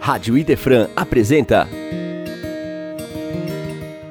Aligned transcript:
Rádio 0.00 0.38
Idefran 0.38 0.88
apresenta 0.96 1.68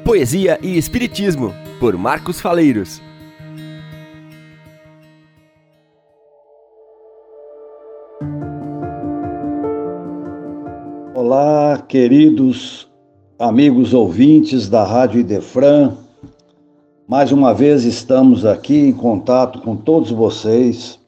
Poesia 0.06 0.60
e 0.62 0.78
Espiritismo, 0.78 1.52
por 1.80 1.98
Marcos 1.98 2.40
Faleiros. 2.40 3.02
Olá, 11.16 11.84
queridos 11.88 12.88
amigos 13.40 13.92
ouvintes 13.92 14.70
da 14.70 14.84
Rádio 14.84 15.22
Idefran. 15.22 15.98
Mais 17.08 17.32
uma 17.32 17.52
vez 17.52 17.84
estamos 17.84 18.46
aqui 18.46 18.78
em 18.78 18.94
contato 18.94 19.60
com 19.62 19.76
todos 19.76 20.12
vocês 20.12 21.00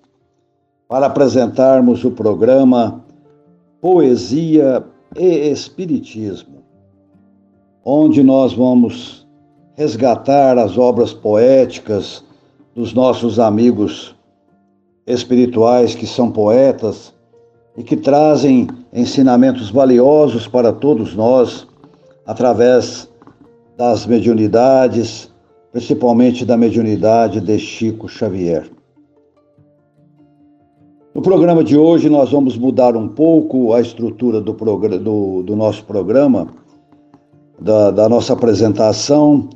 para 0.88 1.06
apresentarmos 1.06 2.04
o 2.04 2.10
programa 2.10 3.06
Poesia 3.82 4.86
e 5.18 5.50
Espiritismo, 5.50 6.64
onde 7.84 8.22
nós 8.22 8.54
vamos 8.54 9.28
resgatar 9.76 10.56
as 10.60 10.78
obras 10.78 11.12
poéticas 11.14 12.24
dos 12.76 12.94
nossos 12.94 13.40
amigos 13.40 14.16
espirituais 15.08 15.96
que 15.96 16.06
são 16.06 16.30
poetas 16.30 17.12
e 17.76 17.82
que 17.82 17.98
trazem 17.98 18.68
ensinamentos 18.94 19.72
valiosos 19.72 20.48
para 20.48 20.72
todos 20.72 21.16
nós 21.16 21.68
através 22.28 23.10
das 23.78 24.06
mediunidades, 24.06 25.34
principalmente 25.72 26.46
da 26.46 26.56
mediunidade 26.56 27.42
de 27.42 27.58
Chico 27.58 28.08
Xavier. 28.08 28.70
No 31.14 31.22
programa 31.22 31.62
de 31.62 31.78
hoje, 31.78 32.10
nós 32.10 32.32
vamos 32.32 32.58
mudar 32.58 32.96
um 32.96 33.06
pouco 33.06 33.74
a 33.74 33.82
estrutura 33.82 34.40
do, 34.40 34.54
do, 34.54 35.44
do 35.44 35.56
nosso 35.58 35.84
programa, 35.84 36.48
da, 37.60 37.92
da 37.92 38.08
nossa 38.08 38.32
apresentação, 38.32 39.50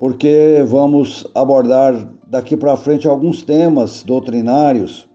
porque 0.00 0.64
vamos 0.66 1.24
abordar 1.32 1.94
daqui 2.26 2.56
para 2.56 2.76
frente 2.76 3.06
alguns 3.06 3.44
temas 3.44 4.02
doutrinários 4.02 5.08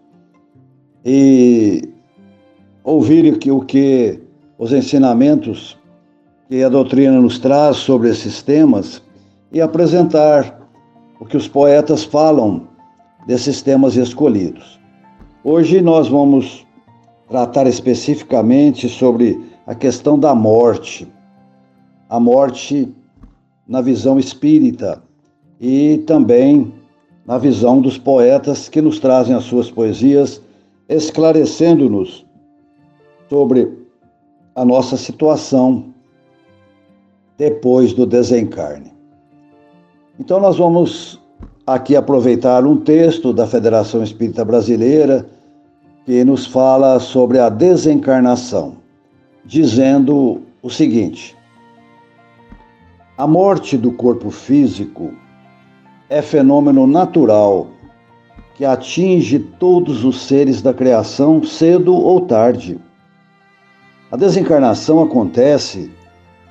e 1.04 1.82
ouvir 2.82 3.34
o 3.34 3.38
que, 3.38 3.52
o 3.52 3.60
que 3.60 4.22
os 4.58 4.72
ensinamentos 4.72 5.78
que 6.48 6.64
a 6.64 6.70
doutrina 6.70 7.20
nos 7.20 7.38
traz 7.38 7.76
sobre 7.78 8.10
esses 8.10 8.42
temas 8.42 9.04
e 9.52 9.60
apresentar 9.60 10.58
o 11.20 11.26
que 11.26 11.36
os 11.36 11.50
poetas 11.50 12.06
falam 12.06 12.66
desses 13.28 13.62
temas 13.62 13.98
escolhidos. 13.98 14.85
Hoje 15.48 15.80
nós 15.80 16.08
vamos 16.08 16.66
tratar 17.30 17.68
especificamente 17.68 18.90
sobre 18.90 19.40
a 19.68 19.76
questão 19.76 20.18
da 20.18 20.34
morte. 20.34 21.08
A 22.10 22.20
morte 22.20 22.92
na 23.68 23.80
visão 23.80 24.18
espírita 24.18 25.04
e 25.62 26.00
também 26.08 26.74
na 27.28 27.38
visão 27.38 27.80
dos 27.80 27.96
poetas 27.96 28.68
que 28.68 28.82
nos 28.82 29.00
trazem 29.00 29.36
as 29.36 29.44
suas 29.44 29.70
poesias, 29.70 30.42
esclarecendo-nos 30.90 32.26
sobre 33.30 33.72
a 34.56 34.66
nossa 34.66 34.98
situação 34.98 35.94
depois 37.38 37.94
do 37.94 38.08
desencarne. 38.08 38.92
Então, 40.20 40.40
nós 40.40 40.58
vamos 40.58 41.22
aqui 41.66 41.96
aproveitar 41.96 42.66
um 42.66 42.78
texto 42.78 43.34
da 43.34 43.48
Federação 43.48 44.04
Espírita 44.04 44.46
Brasileira 44.46 45.26
que 46.06 46.24
nos 46.24 46.46
fala 46.46 47.00
sobre 47.00 47.40
a 47.40 47.50
desencarnação, 47.50 48.76
dizendo 49.44 50.42
o 50.62 50.70
seguinte: 50.70 51.36
A 53.18 53.26
morte 53.26 53.78
do 53.78 53.92
corpo 53.92 54.30
físico 54.30 55.12
é 56.10 56.22
fenômeno 56.22 56.86
natural 56.86 57.68
que 58.54 58.64
atinge 58.64 59.40
todos 59.40 60.06
os 60.06 60.22
seres 60.22 60.62
da 60.62 60.74
criação 60.74 61.44
cedo 61.44 61.94
ou 61.94 62.22
tarde. 62.22 62.80
A 64.10 64.16
desencarnação 64.16 65.04
acontece 65.04 65.92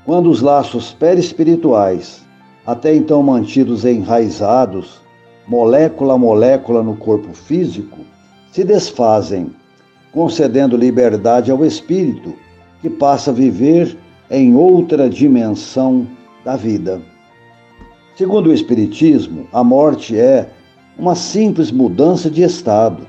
quando 0.05 0.29
os 0.29 0.43
laços 0.43 0.93
perispirituais, 0.93 2.23
até 2.67 2.95
então 2.95 3.23
mantidos 3.23 3.87
enraizados, 3.87 5.01
molécula 5.47 6.15
a 6.15 6.19
molécula 6.19 6.82
no 6.82 6.97
corpo 6.97 7.32
físico, 7.34 7.99
se 8.53 8.65
desfazem, 8.65 9.50
concedendo 10.12 10.77
liberdade 10.77 11.50
ao 11.50 11.65
espírito, 11.65 12.34
que 12.81 12.88
passa 12.88 13.31
a 13.31 13.34
viver 13.34 13.97
em 14.31 14.55
outra 14.55 15.09
dimensão 15.09 16.06
da 16.44 16.56
vida. 16.56 17.00
Segundo 18.16 18.49
o 18.49 18.53
Espiritismo, 18.53 19.47
a 19.53 19.65
morte 19.65 20.19
é 20.19 20.49
uma 20.97 21.15
simples 21.15 21.72
mudança 21.72 22.31
de 22.31 22.43
estado, 22.43 23.06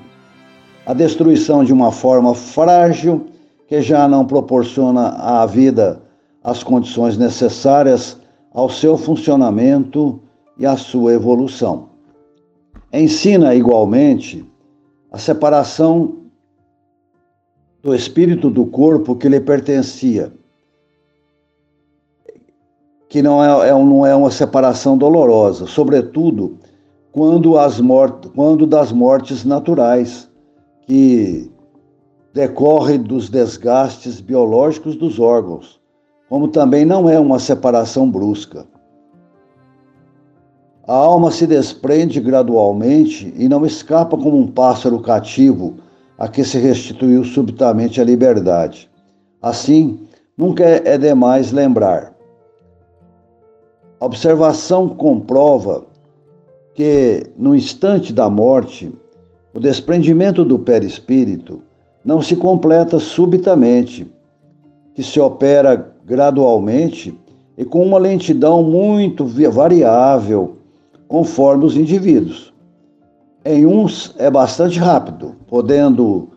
a 0.85 0.93
destruição 0.93 1.63
de 1.63 1.71
uma 1.71 1.91
forma 1.91 2.33
frágil 2.33 3.27
que 3.67 3.81
já 3.81 4.07
não 4.07 4.25
proporciona 4.25 5.09
à 5.09 5.45
vida 5.45 6.01
as 6.43 6.63
condições 6.63 7.17
necessárias 7.17 8.19
ao 8.53 8.69
seu 8.69 8.97
funcionamento 8.97 10.19
e 10.57 10.65
à 10.65 10.77
sua 10.77 11.13
evolução. 11.13 11.94
Ensina 12.97 13.53
igualmente 13.53 14.45
a 15.11 15.17
separação 15.17 16.15
do 17.83 17.93
espírito 17.93 18.49
do 18.49 18.65
corpo 18.65 19.15
que 19.15 19.27
lhe 19.27 19.39
pertencia, 19.39 20.31
que 23.09 23.21
não 23.21 23.43
é, 23.43 23.69
é, 23.69 23.71
não 23.73 24.05
é 24.05 24.15
uma 24.15 24.31
separação 24.31 24.97
dolorosa, 24.97 25.67
sobretudo 25.67 26.57
quando, 27.11 27.57
as 27.57 27.81
quando 28.33 28.65
das 28.65 28.93
mortes 28.93 29.43
naturais, 29.43 30.29
que 30.87 31.51
decorrem 32.33 33.01
dos 33.01 33.29
desgastes 33.29 34.21
biológicos 34.21 34.95
dos 34.95 35.19
órgãos, 35.19 35.81
como 36.29 36.47
também 36.47 36.85
não 36.85 37.09
é 37.09 37.19
uma 37.19 37.39
separação 37.39 38.09
brusca. 38.09 38.65
A 40.87 40.93
alma 40.93 41.31
se 41.31 41.47
desprende 41.47 42.19
gradualmente 42.19 43.33
e 43.35 43.49
não 43.49 43.65
escapa 43.65 44.15
como 44.15 44.37
um 44.37 44.45
pássaro 44.45 44.99
cativo 44.99 45.77
a 46.15 46.27
que 46.27 46.43
se 46.43 46.59
restituiu 46.59 47.23
subitamente 47.23 47.99
a 47.99 48.03
liberdade. 48.03 48.87
Assim, 49.41 49.99
nunca 50.37 50.63
é 50.63 50.95
demais 50.95 51.51
lembrar. 51.51 52.13
A 53.99 54.05
observação 54.05 54.87
comprova 54.89 55.85
que, 56.75 57.31
no 57.35 57.55
instante 57.55 58.13
da 58.13 58.29
morte, 58.29 58.93
o 59.55 59.59
desprendimento 59.59 60.45
do 60.45 60.59
perispírito 60.59 61.63
não 62.03 62.21
se 62.21 62.35
completa 62.35 62.99
subitamente, 62.99 64.05
que 64.93 65.01
se 65.01 65.19
opera 65.19 65.95
gradualmente 66.05 67.19
e 67.57 67.65
com 67.65 67.83
uma 67.83 67.97
lentidão 67.97 68.61
muito 68.61 69.25
variável 69.25 70.54
conforme 71.07 71.65
os 71.65 71.75
indivíduos. 71.75 72.53
Em 73.43 73.65
uns 73.65 74.15
é 74.17 74.29
bastante 74.29 74.79
rápido, 74.79 75.35
podendo 75.47 76.29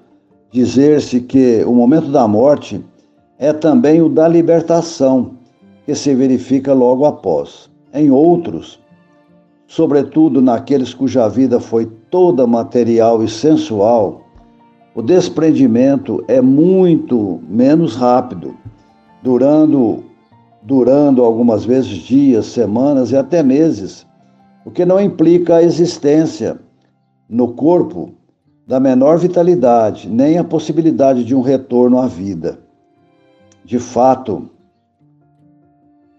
dizer-se 0.51 1.21
que 1.21 1.63
o 1.65 1.75
momento 1.75 2.11
da 2.11 2.27
morte 2.29 2.85
é 3.39 3.53
também 3.53 4.03
o 4.03 4.09
da 4.09 4.27
libertação, 4.27 5.33
que 5.87 5.95
se 5.95 6.15
verifica 6.15 6.75
logo 6.75 7.07
após. 7.07 7.71
Em 7.95 8.11
outros, 8.11 8.79
sobretudo 9.67 10.43
naqueles 10.43 10.93
cuja 10.93 11.29
vida 11.29 11.61
foi 11.61 11.87
toda 12.11 12.47
material 12.47 13.23
e 13.23 13.29
sensual, 13.29 14.23
o 14.95 15.03
desprendimento 15.03 16.25
é 16.27 16.41
muito 16.41 17.41
menos 17.49 17.95
rápido, 17.95 18.57
durando, 19.23 20.03
durando 20.63 21.25
algumas 21.25 21.65
vezes 21.65 21.91
dias, 21.91 22.47
semanas 22.47 23.13
e 23.13 23.17
até 23.17 23.43
meses, 23.43 24.08
o 24.69 24.71
que 24.71 24.85
não 24.85 25.01
implica 25.01 25.57
a 25.57 25.63
existência 25.63 26.61
no 27.27 27.55
corpo 27.55 28.13
da 28.67 28.79
menor 28.79 29.17
vitalidade, 29.17 30.11
nem 30.11 30.37
a 30.37 30.45
possibilidade 30.45 31.25
de 31.25 31.35
um 31.35 31.41
retorno 31.41 31.99
à 31.99 32.07
vida. 32.07 32.59
De 33.65 33.79
fato, 33.79 34.51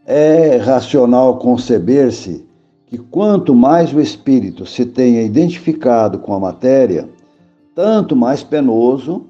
é 0.03 0.57
racional 0.57 1.37
conceber-se 1.37 2.43
que 2.87 2.97
quanto 2.97 3.53
mais 3.53 3.93
o 3.93 4.01
espírito 4.01 4.65
se 4.65 4.83
tenha 4.83 5.21
identificado 5.21 6.17
com 6.17 6.33
a 6.33 6.39
matéria, 6.39 7.07
tanto 7.75 8.15
mais 8.15 8.41
penoso 8.41 9.27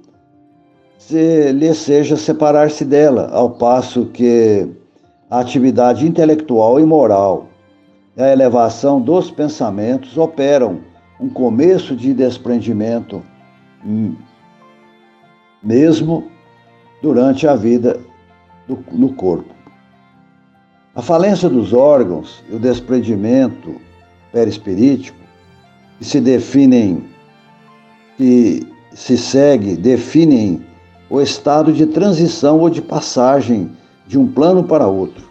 se 0.98 1.52
lhe 1.52 1.74
seja 1.74 2.16
separar-se 2.16 2.86
dela, 2.86 3.30
ao 3.34 3.50
passo 3.50 4.06
que 4.06 4.66
a 5.30 5.42
atividade 5.42 6.08
intelectual 6.08 6.80
e 6.80 6.86
moral 6.86 7.50
e 8.20 8.22
a 8.22 8.34
elevação 8.34 9.00
dos 9.00 9.32
pensamentos 9.32 10.18
operam 10.18 10.82
um 11.22 11.30
começo 11.30 11.96
de 11.96 12.14
desprendimento, 12.14 13.24
hum, 13.86 14.14
mesmo 15.64 16.30
durante 17.02 17.48
a 17.48 17.56
vida 17.56 17.98
do, 18.68 18.78
no 18.92 19.14
corpo. 19.14 19.56
A 20.94 21.02
falência 21.02 21.48
dos 21.48 21.72
órgãos 21.72 22.44
e 22.50 22.56
o 22.56 22.60
desprendimento 22.60 23.80
perispirítico, 24.34 25.18
que 25.98 26.04
se 26.04 26.20
definem, 26.20 27.06
que 28.18 28.68
se 28.92 29.18
segue, 29.18 29.78
definem 29.78 30.62
o 31.10 31.22
estado 31.22 31.72
de 31.72 31.86
transição 31.86 32.60
ou 32.60 32.70
de 32.70 32.82
passagem 32.82 33.72
de 34.06 34.20
um 34.20 34.28
plano 34.28 34.66
para 34.66 34.88
outro. 34.88 35.29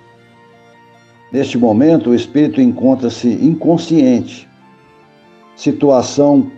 Neste 1.31 1.59
momento, 1.59 2.11
o 2.11 2.15
espírito 2.15 2.61
encontra-se 2.61 3.29
inconsciente, 3.29 4.49
situação 5.55 6.51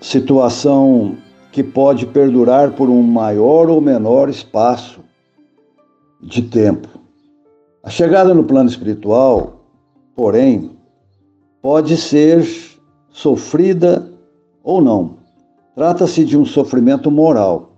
situação 0.00 1.16
que 1.52 1.62
pode 1.62 2.06
perdurar 2.06 2.72
por 2.72 2.90
um 2.90 3.02
maior 3.02 3.70
ou 3.70 3.80
menor 3.80 4.28
espaço 4.28 5.00
de 6.20 6.42
tempo. 6.42 6.88
A 7.82 7.90
chegada 7.90 8.34
no 8.34 8.44
plano 8.44 8.68
espiritual, 8.68 9.60
porém, 10.14 10.70
pode 11.60 11.96
ser 11.96 12.46
sofrida 13.10 14.10
ou 14.62 14.80
não. 14.80 15.16
Trata-se 15.74 16.24
de 16.24 16.36
um 16.36 16.44
sofrimento 16.44 17.10
moral. 17.10 17.72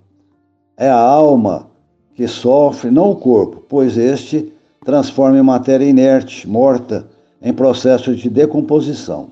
É 0.77 0.89
a 0.89 0.99
alma 0.99 1.71
que 2.15 2.29
sofre, 2.29 2.91
não 2.91 3.11
o 3.11 3.17
corpo, 3.17 3.63
pois 3.69 3.99
este 3.99 4.53
transforma 4.85 5.39
em 5.39 5.43
matéria 5.43 5.85
inerte, 5.85 6.49
morta, 6.49 7.07
em 7.43 7.53
processo 7.53 8.15
de 8.15 8.29
decomposição. 8.31 9.31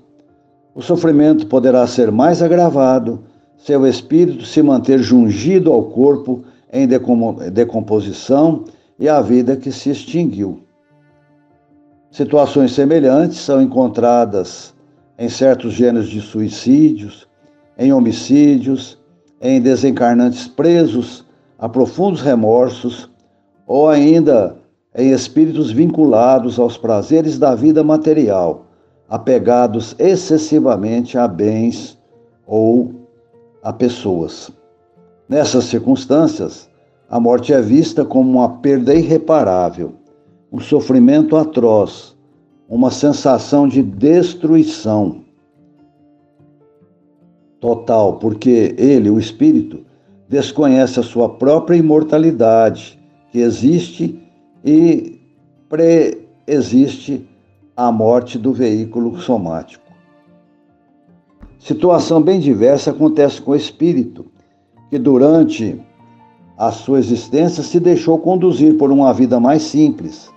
O 0.74 0.82
sofrimento 0.82 1.46
poderá 1.46 1.86
ser 1.86 2.10
mais 2.10 2.42
agravado 2.42 3.24
se 3.56 3.76
o 3.76 3.86
espírito 3.86 4.44
se 4.44 4.62
manter 4.62 4.98
jungido 4.98 5.72
ao 5.72 5.84
corpo 5.84 6.42
em 6.72 6.88
decomposição 7.52 8.64
e 8.98 9.08
à 9.08 9.20
vida 9.20 9.56
que 9.56 9.70
se 9.70 9.90
extinguiu. 9.90 10.60
Situações 12.10 12.72
semelhantes 12.72 13.38
são 13.38 13.62
encontradas 13.62 14.74
em 15.18 15.28
certos 15.28 15.74
gêneros 15.74 16.08
de 16.08 16.20
suicídios, 16.20 17.28
em 17.78 17.92
homicídios, 17.92 18.98
em 19.40 19.60
desencarnantes 19.60 20.46
presos 20.46 21.21
a 21.62 21.68
profundos 21.68 22.20
remorsos 22.20 23.08
ou 23.68 23.88
ainda 23.88 24.56
em 24.96 25.12
espíritos 25.12 25.70
vinculados 25.70 26.58
aos 26.58 26.76
prazeres 26.76 27.38
da 27.38 27.54
vida 27.54 27.84
material 27.84 28.66
apegados 29.08 29.94
excessivamente 29.96 31.16
a 31.16 31.28
bens 31.28 31.96
ou 32.48 32.90
a 33.62 33.72
pessoas. 33.72 34.50
Nessas 35.28 35.66
circunstâncias, 35.66 36.68
a 37.08 37.20
morte 37.20 37.52
é 37.52 37.62
vista 37.62 38.04
como 38.04 38.40
uma 38.40 38.56
perda 38.56 38.92
irreparável, 38.92 39.92
um 40.50 40.58
sofrimento 40.58 41.36
atroz, 41.36 42.16
uma 42.68 42.90
sensação 42.90 43.68
de 43.68 43.84
destruição 43.84 45.20
total, 47.60 48.14
porque 48.14 48.74
ele, 48.76 49.08
o 49.08 49.20
espírito, 49.20 49.91
desconhece 50.32 50.98
a 50.98 51.02
sua 51.02 51.28
própria 51.28 51.76
imortalidade, 51.76 52.98
que 53.30 53.38
existe 53.38 54.18
e 54.64 55.20
pré-existe 55.68 57.28
a 57.76 57.92
morte 57.92 58.38
do 58.38 58.50
veículo 58.50 59.20
somático. 59.20 59.84
Situação 61.58 62.22
bem 62.22 62.40
diversa 62.40 62.92
acontece 62.92 63.42
com 63.42 63.50
o 63.50 63.54
espírito, 63.54 64.24
que 64.88 64.98
durante 64.98 65.78
a 66.56 66.72
sua 66.72 66.98
existência 66.98 67.62
se 67.62 67.78
deixou 67.78 68.18
conduzir 68.18 68.78
por 68.78 68.90
uma 68.90 69.12
vida 69.12 69.38
mais 69.38 69.60
simples, 69.60 70.30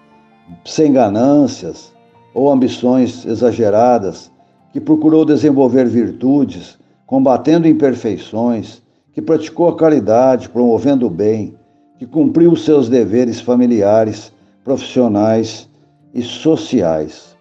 sem 0.66 0.92
ganâncias 0.92 1.94
ou 2.34 2.52
ambições 2.52 3.26
exageradas, 3.26 4.30
que 4.74 4.82
procurou 4.82 5.24
desenvolver 5.24 5.88
virtudes, 5.88 6.78
combatendo 7.08 7.66
imperfeições, 7.66 8.84
que 9.16 9.22
praticou 9.22 9.70
a 9.70 9.78
caridade, 9.78 10.50
promovendo 10.50 11.08
o 11.08 11.10
bem, 11.10 11.56
que 11.98 12.06
cumpriu 12.06 12.52
os 12.52 12.66
seus 12.66 12.90
deveres 12.90 13.40
familiares, 13.40 14.34
profissionais 14.62 15.70
e 16.14 16.22
sociais. 16.22 17.34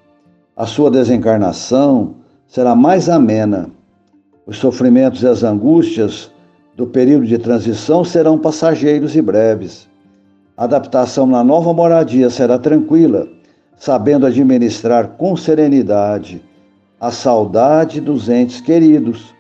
A 0.56 0.66
sua 0.66 0.88
desencarnação 0.88 2.14
será 2.46 2.76
mais 2.76 3.08
amena. 3.08 3.70
Os 4.46 4.56
sofrimentos 4.58 5.24
e 5.24 5.26
as 5.26 5.42
angústias 5.42 6.30
do 6.76 6.86
período 6.86 7.26
de 7.26 7.38
transição 7.38 8.04
serão 8.04 8.38
passageiros 8.38 9.16
e 9.16 9.20
breves. 9.20 9.88
A 10.56 10.64
adaptação 10.64 11.26
na 11.26 11.42
nova 11.42 11.72
moradia 11.72 12.30
será 12.30 12.56
tranquila, 12.56 13.26
sabendo 13.76 14.26
administrar 14.26 15.08
com 15.16 15.36
serenidade 15.36 16.40
a 17.00 17.10
saudade 17.10 18.00
dos 18.00 18.28
entes 18.28 18.60
queridos 18.60 19.34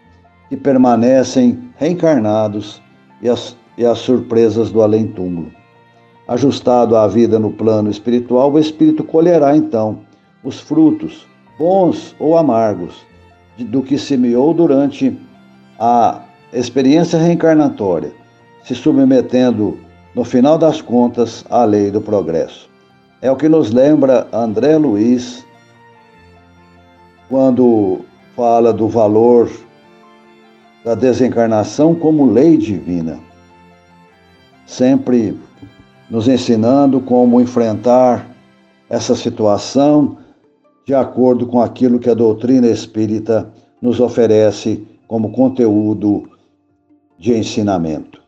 que 0.48 0.56
permanecem 0.56 1.63
reencarnados 1.76 2.82
e 3.20 3.28
as, 3.28 3.56
e 3.76 3.84
as 3.84 3.98
surpresas 3.98 4.70
do 4.70 4.82
além-túmulo. 4.82 5.50
Ajustado 6.26 6.96
à 6.96 7.06
vida 7.06 7.38
no 7.38 7.50
plano 7.50 7.90
espiritual, 7.90 8.52
o 8.52 8.58
espírito 8.58 9.04
colherá 9.04 9.56
então 9.56 10.00
os 10.42 10.60
frutos, 10.60 11.26
bons 11.58 12.14
ou 12.18 12.36
amargos, 12.36 13.04
do 13.58 13.82
que 13.82 13.98
semeou 13.98 14.52
durante 14.52 15.16
a 15.78 16.22
experiência 16.52 17.18
reencarnatória, 17.18 18.12
se 18.62 18.74
submetendo, 18.74 19.78
no 20.14 20.24
final 20.24 20.56
das 20.56 20.80
contas, 20.80 21.44
à 21.50 21.64
lei 21.64 21.90
do 21.90 22.00
progresso. 22.00 22.70
É 23.20 23.30
o 23.30 23.36
que 23.36 23.48
nos 23.48 23.70
lembra 23.70 24.28
André 24.32 24.76
Luiz 24.76 25.44
quando 27.28 28.00
fala 28.36 28.72
do 28.72 28.88
valor 28.88 29.50
da 30.84 30.94
desencarnação 30.94 31.94
como 31.94 32.30
lei 32.30 32.58
divina. 32.58 33.18
Sempre 34.66 35.38
nos 36.10 36.28
ensinando 36.28 37.00
como 37.00 37.40
enfrentar 37.40 38.30
essa 38.88 39.14
situação 39.14 40.18
de 40.86 40.94
acordo 40.94 41.46
com 41.46 41.62
aquilo 41.62 41.98
que 41.98 42.10
a 42.10 42.14
doutrina 42.14 42.66
espírita 42.66 43.50
nos 43.80 43.98
oferece 43.98 44.86
como 45.08 45.32
conteúdo 45.32 46.30
de 47.18 47.34
ensinamento. 47.34 48.22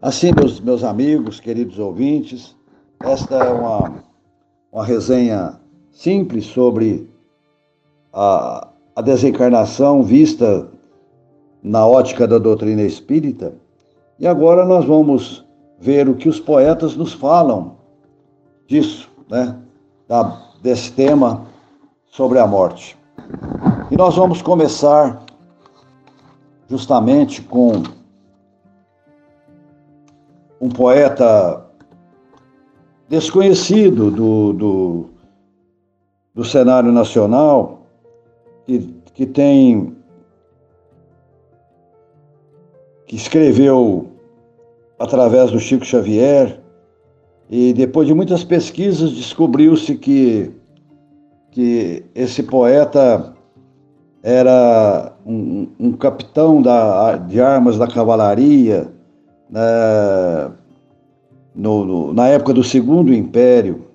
Assim, 0.00 0.30
meus, 0.32 0.60
meus 0.60 0.84
amigos, 0.84 1.40
queridos 1.40 1.78
ouvintes, 1.80 2.54
esta 3.00 3.36
é 3.36 3.52
uma, 3.52 4.04
uma 4.72 4.84
resenha 4.84 5.58
simples 5.90 6.46
sobre 6.46 7.10
a, 8.12 8.68
a 8.94 9.02
desencarnação 9.02 10.02
vista 10.02 10.70
na 11.66 11.84
ótica 11.84 12.28
da 12.28 12.38
doutrina 12.38 12.82
espírita. 12.82 13.52
E 14.20 14.26
agora 14.26 14.64
nós 14.64 14.84
vamos 14.84 15.44
ver 15.80 16.08
o 16.08 16.14
que 16.14 16.28
os 16.28 16.38
poetas 16.38 16.94
nos 16.94 17.12
falam 17.12 17.76
disso, 18.68 19.10
né? 19.28 19.58
Da, 20.06 20.40
desse 20.62 20.92
tema 20.92 21.44
sobre 22.06 22.38
a 22.38 22.46
morte. 22.46 22.96
E 23.90 23.96
nós 23.96 24.14
vamos 24.14 24.40
começar 24.40 25.24
justamente 26.68 27.42
com 27.42 27.82
um 30.60 30.68
poeta 30.68 31.66
desconhecido 33.08 34.08
do, 34.12 34.52
do, 34.52 35.06
do 36.32 36.44
cenário 36.44 36.92
nacional, 36.92 37.82
que, 38.64 38.78
que 39.12 39.26
tem. 39.26 39.95
Que 43.06 43.16
escreveu 43.16 44.08
através 44.98 45.50
do 45.50 45.60
Chico 45.60 45.84
Xavier, 45.84 46.60
e 47.48 47.72
depois 47.72 48.08
de 48.08 48.14
muitas 48.14 48.42
pesquisas 48.42 49.12
descobriu-se 49.12 49.94
que, 49.96 50.50
que 51.52 52.04
esse 52.14 52.42
poeta 52.42 53.32
era 54.22 55.12
um, 55.24 55.68
um 55.78 55.92
capitão 55.92 56.60
da, 56.60 57.16
de 57.16 57.40
armas 57.40 57.78
da 57.78 57.86
cavalaria 57.86 58.88
né, 59.48 60.50
no, 61.54 61.84
no, 61.84 62.12
na 62.12 62.26
época 62.26 62.52
do 62.52 62.64
Segundo 62.64 63.14
Império, 63.14 63.86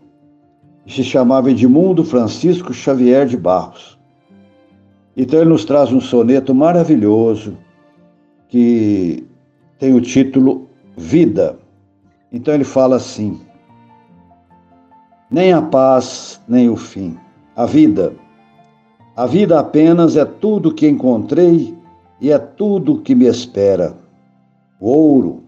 se 0.88 1.04
chamava 1.04 1.52
Edmundo 1.52 2.06
Francisco 2.06 2.74
Xavier 2.74 3.26
de 3.26 3.36
Barros. 3.36 4.00
Então 5.16 5.40
ele 5.40 5.50
nos 5.50 5.66
traz 5.66 5.92
um 5.92 6.00
soneto 6.00 6.56
maravilhoso 6.56 7.58
que 8.52 9.26
tem 9.80 9.96
o 9.96 10.02
título 10.02 10.68
vida. 10.96 11.58
Então 12.32 12.54
ele 12.54 12.66
fala 12.66 12.98
assim: 12.98 13.40
nem 15.32 15.54
a 15.54 15.62
paz, 15.62 16.40
nem 16.48 16.70
o 16.70 16.76
fim. 16.76 17.18
A 17.56 17.66
vida. 17.66 18.14
A 19.16 19.26
vida 19.26 19.58
apenas 19.58 20.18
é 20.18 20.26
tudo 20.26 20.74
que 20.74 20.88
encontrei 20.88 21.76
e 22.20 22.30
é 22.30 22.38
tudo 22.38 23.02
que 23.02 23.16
me 23.16 23.26
espera. 23.26 23.96
O 24.80 24.90
ouro, 24.90 25.44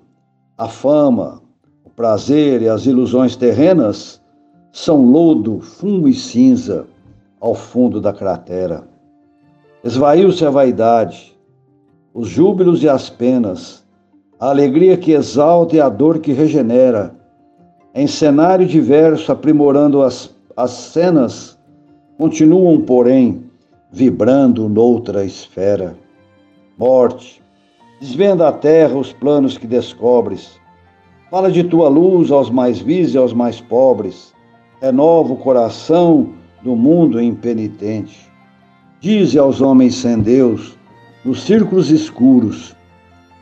a 0.57 0.69
fama, 0.69 1.41
o 1.83 1.89
prazer 1.89 2.61
e 2.61 2.69
as 2.69 2.85
ilusões 2.85 3.35
terrenas 3.35 4.21
são 4.71 5.05
lodo, 5.05 5.59
fumo 5.59 6.07
e 6.07 6.13
cinza 6.13 6.87
ao 7.41 7.53
fundo 7.53 7.99
da 7.99 8.13
cratera. 8.13 8.87
Esvaiu-se 9.83 10.45
a 10.45 10.49
vaidade, 10.49 11.32
os 12.13 12.27
júbilos 12.29 12.83
e 12.83 12.89
as 12.89 13.09
penas, 13.09 13.83
a 14.39 14.49
alegria 14.49 14.95
que 14.95 15.13
exalta 15.13 15.75
e 15.75 15.81
a 15.81 15.89
dor 15.89 16.19
que 16.19 16.31
regenera. 16.31 17.15
Em 17.95 18.07
cenário 18.07 18.67
diverso, 18.67 19.31
aprimorando 19.31 20.01
as, 20.01 20.35
as 20.55 20.71
cenas, 20.71 21.57
continuam, 22.17 22.81
porém, 22.81 23.43
vibrando 23.91 24.69
noutra 24.69 25.25
esfera. 25.25 25.95
Morte, 26.77 27.41
desvenda 27.99 28.47
a 28.47 28.51
terra 28.51 28.95
os 28.95 29.13
planos 29.13 29.57
que 29.57 29.67
descobres. 29.67 30.59
Fala 31.29 31.51
de 31.51 31.63
tua 31.63 31.89
luz 31.89 32.31
aos 32.31 32.49
mais 32.49 32.79
vis 32.79 33.13
e 33.13 33.17
aos 33.17 33.33
mais 33.33 33.59
pobres. 33.61 34.33
Renova 34.81 35.33
o 35.33 35.37
coração 35.37 36.29
do 36.61 36.75
mundo 36.75 37.21
impenitente. 37.21 38.31
Dize 38.99 39.37
aos 39.37 39.61
homens 39.61 39.95
sem 39.95 40.19
Deus, 40.19 40.77
nos 41.23 41.43
círculos 41.43 41.89
escuros, 41.89 42.75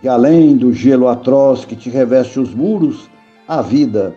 que 0.01 0.07
além 0.07 0.55
do 0.55 0.73
gelo 0.73 1.07
atroz 1.07 1.65
que 1.65 1.75
te 1.75 1.89
reveste 1.89 2.39
os 2.39 2.53
muros, 2.53 3.09
a 3.47 3.61
vida, 3.61 4.15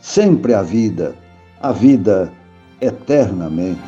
sempre 0.00 0.54
a 0.54 0.62
vida, 0.62 1.14
a 1.60 1.72
vida 1.72 2.32
eternamente. 2.80 3.80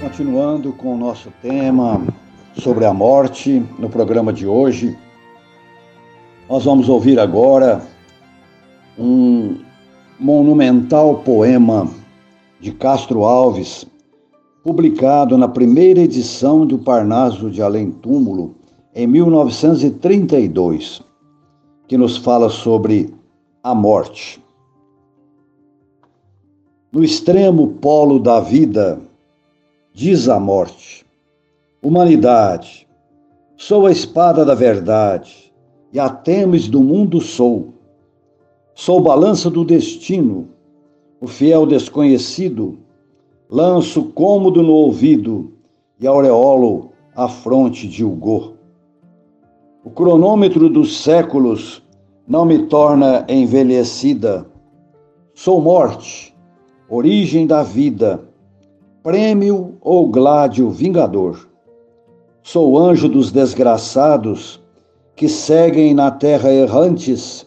Continuando 0.00 0.72
com 0.72 0.94
o 0.94 0.98
nosso 0.98 1.32
tema 1.40 2.02
sobre 2.58 2.84
a 2.84 2.92
morte 2.92 3.62
no 3.78 3.88
programa 3.88 4.32
de 4.32 4.46
hoje, 4.46 4.96
nós 6.48 6.64
vamos 6.64 6.88
ouvir 6.88 7.18
agora 7.18 7.82
um 8.98 9.58
monumental 10.18 11.16
poema 11.16 11.88
de 12.60 12.72
Castro 12.72 13.24
Alves, 13.24 13.86
publicado 14.62 15.36
na 15.36 15.48
primeira 15.48 16.00
edição 16.00 16.64
do 16.64 16.78
Parnaso 16.78 17.50
de 17.50 17.60
Além 17.60 17.90
Túmulo, 17.90 18.54
em 18.94 19.06
1932, 19.06 21.02
que 21.88 21.96
nos 21.96 22.16
fala 22.16 22.48
sobre 22.48 23.12
a 23.62 23.74
morte. 23.74 24.40
No 26.92 27.02
extremo 27.02 27.68
polo 27.80 28.20
da 28.20 28.38
vida, 28.38 29.00
diz 29.92 30.28
a 30.28 30.38
morte: 30.38 31.04
Humanidade, 31.82 32.86
sou 33.56 33.86
a 33.86 33.90
espada 33.90 34.44
da 34.44 34.54
verdade, 34.54 35.52
e 35.92 35.98
a 35.98 36.08
temes 36.08 36.68
do 36.68 36.80
mundo 36.80 37.20
sou. 37.20 37.74
Sou 38.74 39.00
balança 39.00 39.50
do 39.50 39.64
destino, 39.64 40.48
o 41.20 41.26
fiel 41.26 41.66
desconhecido, 41.66 42.78
lanço 43.52 44.04
cômodo 44.04 44.62
no 44.62 44.72
ouvido 44.72 45.52
e 46.00 46.06
aureolo 46.06 46.90
à 47.14 47.28
fronte 47.28 47.86
de 47.86 48.02
Hugo. 48.02 48.54
O 49.84 49.90
cronômetro 49.90 50.70
dos 50.70 51.02
séculos 51.02 51.82
não 52.26 52.46
me 52.46 52.60
torna 52.60 53.26
envelhecida. 53.28 54.46
Sou 55.34 55.60
morte, 55.60 56.34
origem 56.88 57.46
da 57.46 57.62
vida, 57.62 58.26
prêmio 59.02 59.76
ou 59.82 60.08
gládio 60.08 60.70
vingador. 60.70 61.46
Sou 62.42 62.78
anjo 62.78 63.06
dos 63.06 63.30
desgraçados 63.30 64.62
que 65.14 65.28
seguem 65.28 65.92
na 65.92 66.10
terra 66.10 66.50
errantes, 66.50 67.46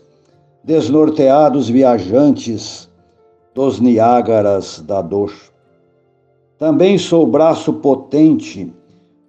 desnorteados 0.63 1.67
viajantes 1.67 2.87
dos 3.55 3.79
Niágaras 3.79 4.83
da 4.85 5.01
dor. 5.01 5.33
Também 6.57 6.97
sou 6.97 7.27
braço 7.27 7.73
potente 7.73 8.71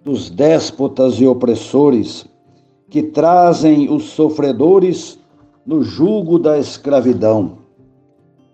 dos 0.03 0.29
déspotas 0.29 1.15
e 1.15 1.27
opressores 1.27 2.25
que 2.89 3.03
trazem 3.03 3.89
os 3.89 4.03
sofredores 4.05 5.19
no 5.65 5.83
jugo 5.83 6.39
da 6.39 6.57
escravidão. 6.57 7.57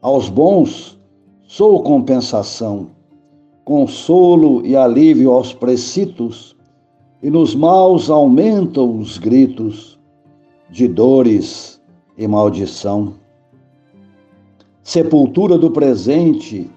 Aos 0.02 0.28
bons 0.28 1.00
sou 1.44 1.84
compensação, 1.84 2.88
consolo 3.64 4.66
e 4.66 4.76
alívio 4.76 5.32
aos 5.32 5.54
precitos, 5.54 6.56
e 7.22 7.30
nos 7.30 7.56
maus 7.56 8.10
aumentam 8.10 8.98
os 8.98 9.18
gritos 9.18 10.00
de 10.70 10.88
dores 10.88 11.80
e 12.18 12.28
maldição 12.28 13.14
sepultura 14.84 15.58
do 15.58 15.72
presente, 15.72 16.70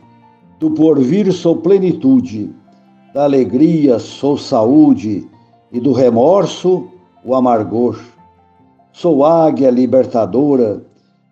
do 0.59 0.71
porvir 0.71 1.33
sou 1.33 1.57
plenitude, 1.57 2.55
da 3.13 3.25
alegria 3.25 3.99
sou 3.99 4.37
saúde 4.39 5.29
e 5.71 5.81
do 5.81 5.93
remorso 5.93 6.89
o 7.25 7.35
amargor. 7.35 7.99
Sou 8.93 9.25
águia 9.25 9.71
libertadora 9.71 10.83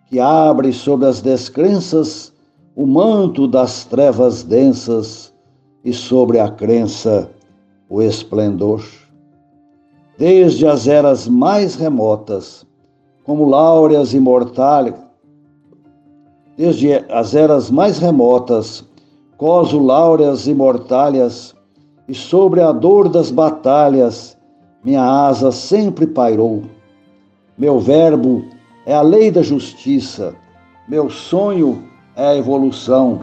que 0.07 0.19
abre 0.19 0.71
sobre 0.71 1.07
as 1.07 1.21
descrenças 1.21 2.31
o 2.75 2.85
manto 2.85 3.47
das 3.47 3.85
trevas 3.85 4.43
densas 4.43 5.33
e 5.83 5.93
sobre 5.93 6.39
a 6.39 6.49
crença 6.49 7.31
o 7.89 8.01
esplendor. 8.01 8.83
Desde 10.17 10.67
as 10.67 10.87
eras 10.87 11.27
mais 11.27 11.75
remotas, 11.75 12.65
como 13.23 13.47
láureas 13.47 14.13
imortais, 14.13 14.93
desde 16.57 16.93
as 17.09 17.33
eras 17.35 17.71
mais 17.71 17.97
remotas, 17.97 18.85
coso 19.37 19.79
láureas 19.79 20.47
imortalhas, 20.47 21.55
e 22.07 22.13
sobre 22.13 22.61
a 22.61 22.71
dor 22.71 23.09
das 23.09 23.31
batalhas, 23.31 24.37
minha 24.83 25.03
asa 25.03 25.51
sempre 25.51 26.05
pairou. 26.05 26.63
Meu 27.57 27.79
verbo 27.79 28.45
é 28.85 28.93
a 28.93 29.01
lei 29.01 29.31
da 29.31 29.41
justiça, 29.41 30.35
meu 30.87 31.09
sonho 31.09 31.83
é 32.15 32.27
a 32.27 32.37
evolução, 32.37 33.21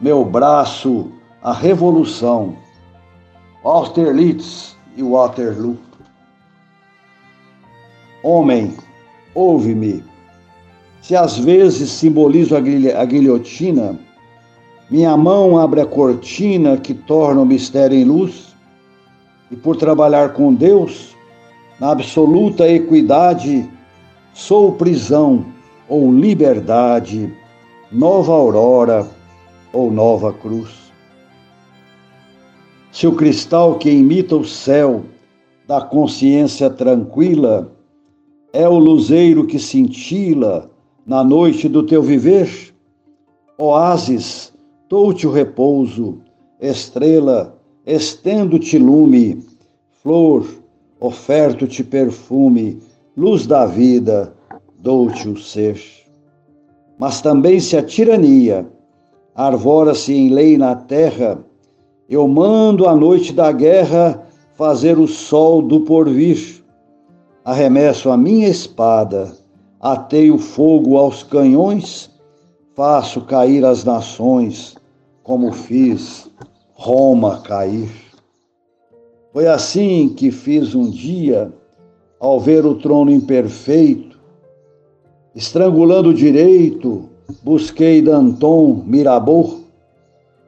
meu 0.00 0.24
braço 0.24 1.12
a 1.42 1.52
revolução. 1.52 2.56
Austerlitz 3.64 4.76
e 4.96 5.02
Waterloo. 5.02 5.76
Homem, 8.22 8.74
ouve-me 9.34 10.02
se 11.02 11.16
às 11.16 11.36
vezes 11.36 11.90
simbolizo 11.90 12.54
a 12.56 13.04
guilhotina, 13.04 13.98
minha 14.92 15.16
mão 15.16 15.56
abre 15.56 15.80
a 15.80 15.86
cortina 15.86 16.76
que 16.76 16.92
torna 16.92 17.40
o 17.40 17.46
mistério 17.46 17.96
em 17.96 18.04
luz, 18.04 18.54
e 19.50 19.56
por 19.56 19.74
trabalhar 19.74 20.34
com 20.34 20.52
Deus, 20.52 21.16
na 21.80 21.92
absoluta 21.92 22.68
equidade, 22.68 23.66
sou 24.34 24.72
prisão 24.72 25.46
ou 25.88 26.12
liberdade, 26.12 27.32
nova 27.90 28.34
aurora 28.34 29.08
ou 29.72 29.90
nova 29.90 30.30
cruz. 30.30 30.92
Se 32.90 33.06
o 33.06 33.14
cristal 33.14 33.78
que 33.78 33.90
imita 33.90 34.36
o 34.36 34.44
céu 34.44 35.04
da 35.66 35.80
consciência 35.80 36.68
tranquila 36.68 37.72
é 38.52 38.68
o 38.68 38.78
luzeiro 38.78 39.46
que 39.46 39.58
cintila 39.58 40.70
na 41.06 41.24
noite 41.24 41.66
do 41.66 41.82
teu 41.82 42.02
viver, 42.02 42.74
oásis, 43.56 44.51
dou-te 44.92 45.26
o 45.26 45.30
repouso, 45.30 46.18
estrela, 46.60 47.58
estendo-te 47.86 48.76
lume, 48.76 49.42
flor, 50.02 50.46
oferto-te 51.00 51.82
perfume, 51.82 52.78
luz 53.16 53.46
da 53.46 53.64
vida, 53.64 54.34
dou-te 54.80 55.30
o 55.30 55.38
ser. 55.38 55.80
Mas 56.98 57.22
também 57.22 57.58
se 57.58 57.74
a 57.74 57.82
tirania 57.82 58.66
arvora-se 59.34 60.12
em 60.12 60.28
lei 60.28 60.58
na 60.58 60.76
terra, 60.76 61.42
eu 62.06 62.28
mando 62.28 62.86
à 62.86 62.94
noite 62.94 63.32
da 63.32 63.50
guerra 63.50 64.22
fazer 64.56 64.98
o 64.98 65.08
sol 65.08 65.62
do 65.62 65.80
porvir. 65.80 66.62
Arremesso 67.42 68.10
a 68.10 68.16
minha 68.18 68.46
espada 68.46 69.32
Ateio 69.80 70.36
fogo 70.36 70.98
aos 70.98 71.22
canhões, 71.22 72.10
faço 72.76 73.22
cair 73.22 73.64
as 73.64 73.84
nações, 73.84 74.76
como 75.22 75.52
fiz 75.52 76.30
Roma 76.72 77.40
cair. 77.42 77.90
Foi 79.32 79.46
assim 79.46 80.08
que 80.08 80.30
fiz 80.30 80.74
um 80.74 80.90
dia, 80.90 81.52
ao 82.20 82.38
ver 82.38 82.66
o 82.66 82.74
trono 82.74 83.10
imperfeito, 83.10 84.18
estrangulando 85.34 86.12
direito, 86.12 87.08
busquei 87.42 88.02
Danton 88.02 88.82
Mirabeau, 88.86 89.60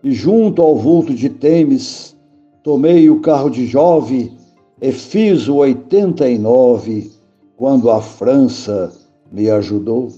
e 0.02 0.12
junto 0.12 0.60
ao 0.60 0.76
vulto 0.76 1.14
de 1.14 1.30
Temes, 1.30 2.14
tomei 2.62 3.08
o 3.08 3.20
carro 3.20 3.48
de 3.48 3.66
Jove 3.66 4.30
e 4.82 4.92
fiz 4.92 5.48
o 5.48 5.56
89 5.56 7.10
quando 7.56 7.90
a 7.90 8.02
França 8.02 8.92
me 9.32 9.48
ajudou. 9.48 10.12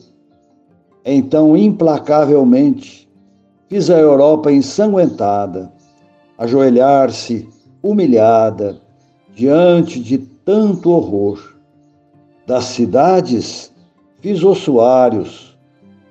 Então, 1.05 1.57
implacavelmente, 1.57 3.06
fiz 3.69 3.91
a 3.91 3.99
Europa 3.99 4.53
ensanguentada, 4.53 5.73
ajoelhar-se 6.39 7.49
humilhada 7.83 8.81
diante 9.35 10.01
de 10.01 10.19
tanto 10.19 10.91
horror. 10.91 11.57
Das 12.47 12.65
cidades 12.65 13.73
fiz 14.21 14.43
ossuários, 14.43 15.59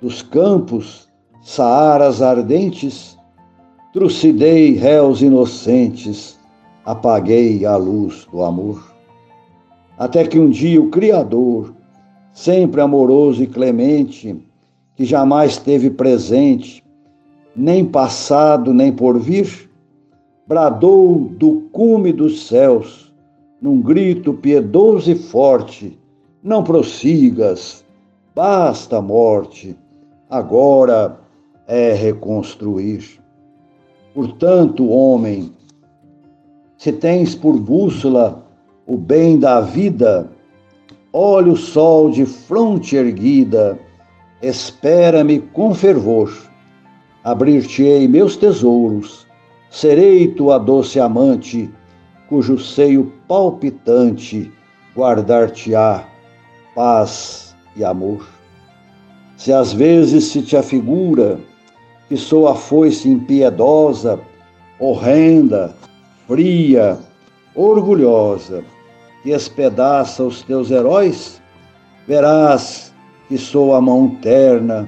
dos 0.02 0.22
campos 0.22 1.08
saaras 1.42 2.22
ardentes, 2.22 3.18
trucidei 3.94 4.74
réus 4.74 5.22
inocentes, 5.22 6.38
apaguei 6.86 7.66
a 7.66 7.78
luz 7.78 8.28
do 8.32 8.44
amor. 8.44 8.94
Até 9.98 10.28
que 10.28 10.38
um 10.38 10.50
dia 10.50 10.82
o 10.82 10.90
Criador, 10.90 11.74
sempre 12.34 12.82
amoroso 12.82 13.42
e 13.42 13.48
clemente, 13.48 14.36
que 14.96 15.06
jamais 15.06 15.58
teve 15.58 15.90
presente, 15.90 16.85
nem 17.56 17.86
passado 17.86 18.74
nem 18.74 18.92
por 18.92 19.18
vir, 19.20 19.70
bradou 20.48 21.30
do 21.38 21.62
cume 21.72 22.12
dos 22.12 22.48
céus, 22.48 23.14
num 23.62 23.82
grito 23.82 24.34
piedoso 24.34 25.12
e 25.12 25.16
forte: 25.16 25.98
Não 26.44 26.64
prossigas, 26.64 27.86
basta 28.36 28.98
a 28.98 29.02
morte, 29.02 29.76
agora 30.30 31.20
é 31.68 31.94
reconstruir. 31.94 33.20
Portanto, 34.14 34.88
homem, 34.90 35.52
se 36.78 36.92
tens 36.92 37.34
por 37.34 37.58
bússola 37.58 38.46
o 38.86 38.98
bem 38.98 39.40
da 39.40 39.62
vida, 39.62 40.30
olha 41.12 41.52
o 41.52 41.58
sol 41.58 42.12
de 42.12 42.26
fronte 42.26 42.96
erguida, 42.96 43.80
espera-me 44.42 45.40
com 45.40 45.74
fervor, 45.74 46.32
abrir-te-ei 47.26 48.08
meus 48.08 48.38
tesouros, 48.38 49.26
serei 49.72 50.28
tua 50.28 50.60
doce 50.60 51.00
amante, 51.00 51.70
cujo 52.30 52.60
seio 52.60 53.12
palpitante 53.28 54.52
guardar-te-á 54.96 56.06
paz 56.76 57.56
e 57.76 57.84
amor. 57.84 58.28
Se 59.38 59.52
às 59.52 59.74
vezes 59.74 60.26
se 60.26 60.42
te 60.44 60.56
afigura 60.56 61.40
que 62.08 62.16
sou 62.16 62.48
a 62.48 62.54
foice 62.54 63.10
impiedosa, 63.10 64.20
horrenda, 64.80 65.76
fria, 66.28 67.00
orgulhosa, 67.56 68.64
que 69.24 69.32
espedaça 69.32 70.24
os 70.24 70.44
teus 70.44 70.70
heróis, 70.70 71.42
verás 72.08 72.94
que 73.28 73.38
sou 73.38 73.74
a 73.74 73.82
mão 73.82 74.10
terna, 74.22 74.88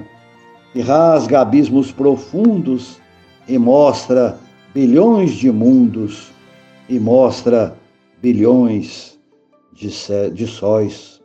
que 0.72 0.80
rasga 0.80 1.40
abismos 1.40 1.92
profundos 1.92 2.98
e 3.46 3.58
mostra 3.58 4.38
bilhões 4.74 5.32
de 5.32 5.50
mundos 5.50 6.30
e 6.88 6.98
mostra 6.98 7.76
bilhões 8.20 9.18
de, 9.72 9.88
de 10.32 10.46
sóis. 10.46 11.20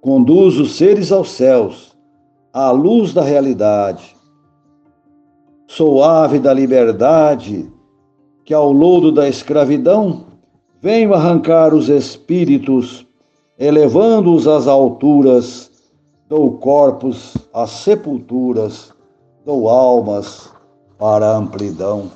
Conduz 0.00 0.58
os 0.58 0.76
seres 0.76 1.12
aos 1.12 1.30
céus, 1.30 1.96
à 2.52 2.70
luz 2.70 3.12
da 3.12 3.22
realidade. 3.22 4.16
Sou 5.68 6.02
ave 6.02 6.38
da 6.38 6.52
liberdade, 6.52 7.70
que 8.44 8.52
ao 8.52 8.72
lodo 8.72 9.12
da 9.12 9.28
escravidão 9.28 10.30
Venho 10.82 11.12
arrancar 11.12 11.74
os 11.74 11.90
espíritos, 11.90 13.06
elevando-os 13.58 14.48
às 14.48 14.66
alturas, 14.66 15.69
dou 16.30 16.52
corpos 16.52 17.36
às 17.52 17.70
sepulturas, 17.70 18.92
dou 19.44 19.68
almas 19.68 20.48
para 20.96 21.26
a 21.26 21.36
amplidão. 21.36 22.08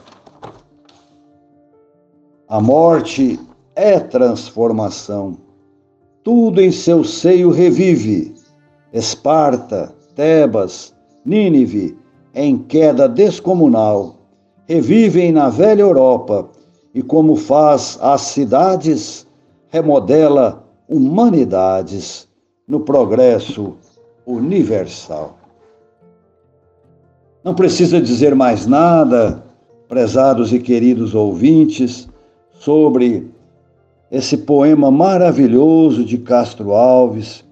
A 2.47 2.61
morte 2.61 3.41
é 3.75 3.99
transformação, 3.99 5.37
tudo 6.23 6.63
em 6.63 6.71
seu 6.71 7.03
seio 7.03 7.51
revive. 7.51 8.33
Esparta, 8.93 9.93
Tebas, 10.15 10.95
Nínive, 11.27 11.99
em 12.37 12.57
queda 12.57 13.09
descomunal, 13.09 14.15
revivem 14.69 15.33
na 15.33 15.49
velha 15.49 15.83
Europa 15.83 16.49
e 16.95 17.03
como 17.03 17.35
faz 17.35 17.99
as 18.01 18.21
cidades, 18.21 19.27
remodela 19.71 20.65
humanidades 20.89 22.29
no 22.69 22.79
progresso 22.79 23.75
universal. 24.27 25.39
Não 27.43 27.55
precisa 27.55 27.99
dizer 28.01 28.35
mais 28.35 28.67
nada, 28.67 29.43
prezados 29.89 30.53
e 30.53 30.59
queridos 30.59 31.15
ouvintes, 31.15 32.09
sobre 32.53 33.31
esse 34.11 34.37
poema 34.39 34.91
maravilhoso 34.91 36.05
de 36.05 36.19
Castro 36.19 36.73
Alves, 36.73 37.45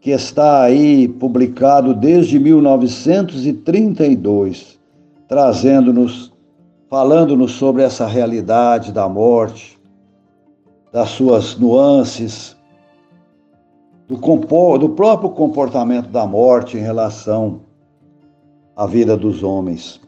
que 0.00 0.10
está 0.10 0.62
aí 0.62 1.08
publicado 1.08 1.92
desde 1.94 2.38
1932, 2.38 4.78
trazendo-nos 5.26 6.34
falando-nos 6.94 7.52
sobre 7.52 7.82
essa 7.82 8.06
realidade 8.06 8.92
da 8.92 9.08
morte, 9.08 9.76
das 10.92 11.08
suas 11.08 11.58
nuances, 11.58 12.53
do, 14.08 14.16
do 14.78 14.88
próprio 14.90 15.30
comportamento 15.30 16.08
da 16.08 16.26
morte 16.26 16.76
em 16.76 16.80
relação 16.80 17.60
à 18.76 18.86
vida 18.86 19.16
dos 19.16 19.42
homens. 19.42 20.00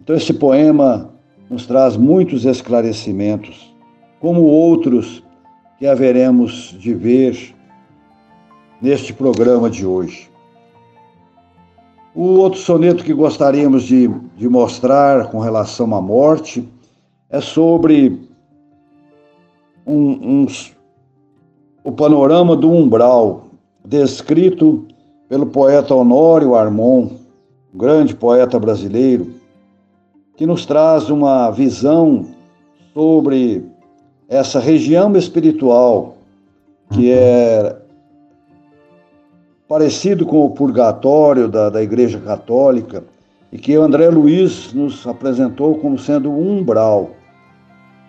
Então, 0.00 0.16
esse 0.16 0.32
poema 0.32 1.10
nos 1.48 1.66
traz 1.66 1.96
muitos 1.96 2.44
esclarecimentos, 2.44 3.74
como 4.20 4.42
outros 4.42 5.22
que 5.78 5.86
haveremos 5.86 6.76
de 6.78 6.94
ver 6.94 7.54
neste 8.80 9.12
programa 9.12 9.68
de 9.68 9.86
hoje. 9.86 10.30
O 12.14 12.22
outro 12.22 12.58
soneto 12.58 13.04
que 13.04 13.12
gostaríamos 13.12 13.84
de, 13.84 14.08
de 14.36 14.48
mostrar 14.48 15.30
com 15.30 15.38
relação 15.38 15.94
à 15.94 16.02
morte 16.02 16.68
é 17.28 17.40
sobre 17.40 18.28
um, 19.86 20.42
um, 20.42 20.46
o 21.90 21.92
panorama 21.92 22.54
do 22.54 22.70
umbral, 22.70 23.46
descrito 23.84 24.86
pelo 25.28 25.44
poeta 25.44 25.92
Honório 25.92 26.54
Armon, 26.54 27.08
grande 27.74 28.14
poeta 28.14 28.60
brasileiro, 28.60 29.32
que 30.36 30.46
nos 30.46 30.64
traz 30.64 31.10
uma 31.10 31.50
visão 31.50 32.26
sobre 32.94 33.64
essa 34.28 34.60
região 34.60 35.16
espiritual 35.16 36.14
que 36.92 37.10
é 37.10 37.76
parecido 39.68 40.24
com 40.24 40.44
o 40.44 40.50
purgatório 40.50 41.48
da, 41.48 41.70
da 41.70 41.82
Igreja 41.82 42.20
Católica 42.20 43.02
e 43.50 43.58
que 43.58 43.76
o 43.76 43.82
André 43.82 44.08
Luiz 44.10 44.72
nos 44.72 45.04
apresentou 45.08 45.74
como 45.78 45.98
sendo 45.98 46.30
um 46.30 46.60
umbral, 46.60 47.10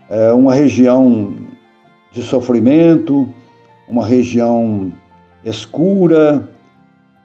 é 0.08 0.32
uma 0.32 0.54
região 0.54 1.34
de 2.12 2.22
sofrimento, 2.22 3.28
uma 3.92 4.06
região 4.06 4.92
escura 5.44 6.50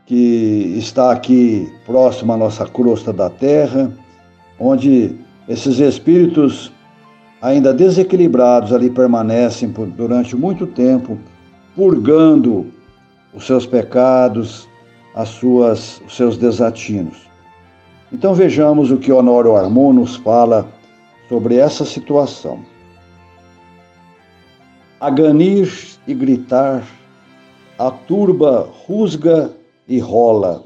que 0.05 0.75
está 0.77 1.13
aqui 1.13 1.73
próxima 1.87 2.35
à 2.35 2.37
nossa 2.37 2.67
crosta 2.67 3.13
da 3.13 3.31
terra, 3.31 3.93
onde 4.59 5.15
esses 5.49 5.79
espíritos 5.79 6.73
ainda 7.41 7.73
desequilibrados 7.73 8.73
ali 8.73 8.91
permanecem 8.91 9.71
por, 9.71 9.87
durante 9.87 10.35
muito 10.35 10.67
tempo, 10.67 11.17
purgando 11.77 12.67
os 13.33 13.47
seus 13.47 13.65
pecados, 13.65 14.69
as 15.15 15.29
suas, 15.29 16.03
os 16.05 16.17
seus 16.17 16.37
desatinos. 16.37 17.29
Então 18.13 18.35
vejamos 18.35 18.91
o 18.91 18.97
que 18.97 19.13
Honório 19.13 19.55
Armon 19.55 19.93
nos 19.93 20.17
fala 20.17 20.69
sobre 21.29 21.57
essa 21.59 21.85
situação. 21.85 22.59
A 25.01 25.11
ganir 25.11 25.96
e 26.07 26.15
gritar, 26.15 26.87
a 27.79 27.91
turba 27.91 28.69
rusga 28.87 29.53
e 29.89 29.99
rola, 29.99 30.63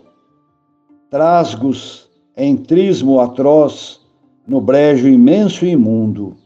trasgos 1.11 2.09
em 2.37 2.57
trismo 2.57 3.21
atroz 3.21 4.01
no 4.47 4.61
brejo 4.61 5.09
imenso 5.09 5.65
e 5.65 5.71
imundo, 5.71 6.37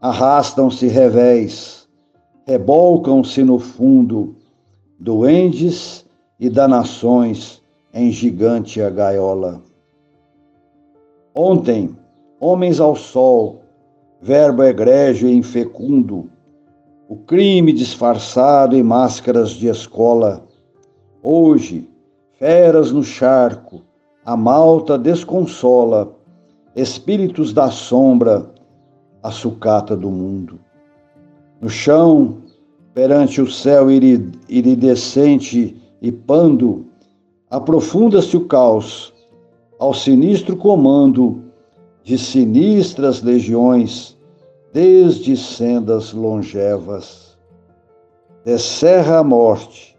arrastam-se 0.00 0.86
revés, 0.86 1.88
rebolcam-se 2.46 3.42
no 3.42 3.58
fundo, 3.58 4.36
duendes 4.98 6.04
e 6.38 6.48
danações 6.48 7.60
em 7.92 8.10
gigante 8.10 8.80
a 8.80 8.90
gaiola. 8.90 9.62
Ontem, 11.34 11.96
homens 12.40 12.80
ao 12.80 12.96
sol, 12.96 13.60
verbo 14.20 14.62
egrégio 14.62 15.28
e 15.28 15.34
infecundo, 15.34 16.30
o 17.10 17.16
crime 17.16 17.72
disfarçado 17.72 18.76
em 18.76 18.84
máscaras 18.84 19.50
de 19.50 19.66
escola. 19.66 20.46
Hoje, 21.20 21.90
feras 22.38 22.92
no 22.92 23.02
charco, 23.02 23.82
a 24.24 24.36
malta 24.36 24.96
desconsola, 24.96 26.16
espíritos 26.76 27.52
da 27.52 27.68
sombra, 27.68 28.48
a 29.24 29.32
sucata 29.32 29.96
do 29.96 30.08
mundo. 30.08 30.60
No 31.60 31.68
chão, 31.68 32.36
perante 32.94 33.42
o 33.42 33.50
céu 33.50 33.88
iridescente 33.90 35.76
e 36.00 36.12
pando, 36.12 36.86
aprofunda-se 37.50 38.36
o 38.36 38.46
caos, 38.46 39.12
ao 39.80 39.92
sinistro 39.92 40.56
comando 40.56 41.42
de 42.04 42.16
sinistras 42.16 43.20
legiões, 43.20 44.16
desde 44.72 45.36
sendas 45.36 46.12
longevas. 46.12 47.36
Descerra 48.44 49.18
a 49.18 49.24
morte, 49.24 49.96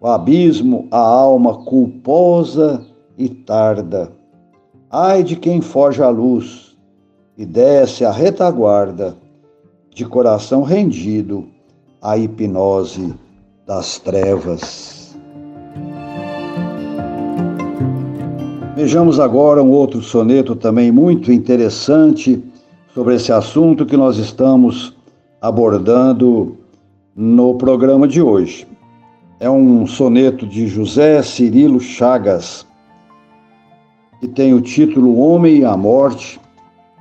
o 0.00 0.06
abismo, 0.06 0.86
a 0.90 0.98
alma 0.98 1.64
culposa 1.64 2.84
e 3.16 3.28
tarda. 3.28 4.12
Ai 4.90 5.22
de 5.22 5.36
quem 5.36 5.60
foge 5.60 6.02
à 6.02 6.08
luz 6.08 6.76
e 7.36 7.44
desce 7.44 8.04
a 8.04 8.10
retaguarda, 8.10 9.16
de 9.94 10.04
coração 10.04 10.62
rendido 10.62 11.48
à 12.00 12.16
hipnose 12.16 13.14
das 13.66 13.98
trevas. 13.98 15.16
Vejamos 18.76 19.20
agora 19.20 19.62
um 19.62 19.70
outro 19.70 20.00
soneto 20.00 20.56
também 20.56 20.90
muito 20.90 21.30
interessante 21.30 22.42
sobre 22.94 23.14
esse 23.14 23.32
assunto 23.32 23.86
que 23.86 23.96
nós 23.96 24.16
estamos 24.16 24.96
abordando 25.40 26.58
no 27.14 27.54
programa 27.54 28.06
de 28.08 28.20
hoje. 28.20 28.66
É 29.38 29.48
um 29.48 29.86
soneto 29.86 30.46
de 30.46 30.66
José 30.66 31.22
Cirilo 31.22 31.80
Chagas, 31.80 32.66
que 34.18 34.28
tem 34.28 34.52
o 34.52 34.60
título 34.60 35.18
Homem 35.18 35.58
e 35.58 35.64
a 35.64 35.76
Morte 35.76 36.40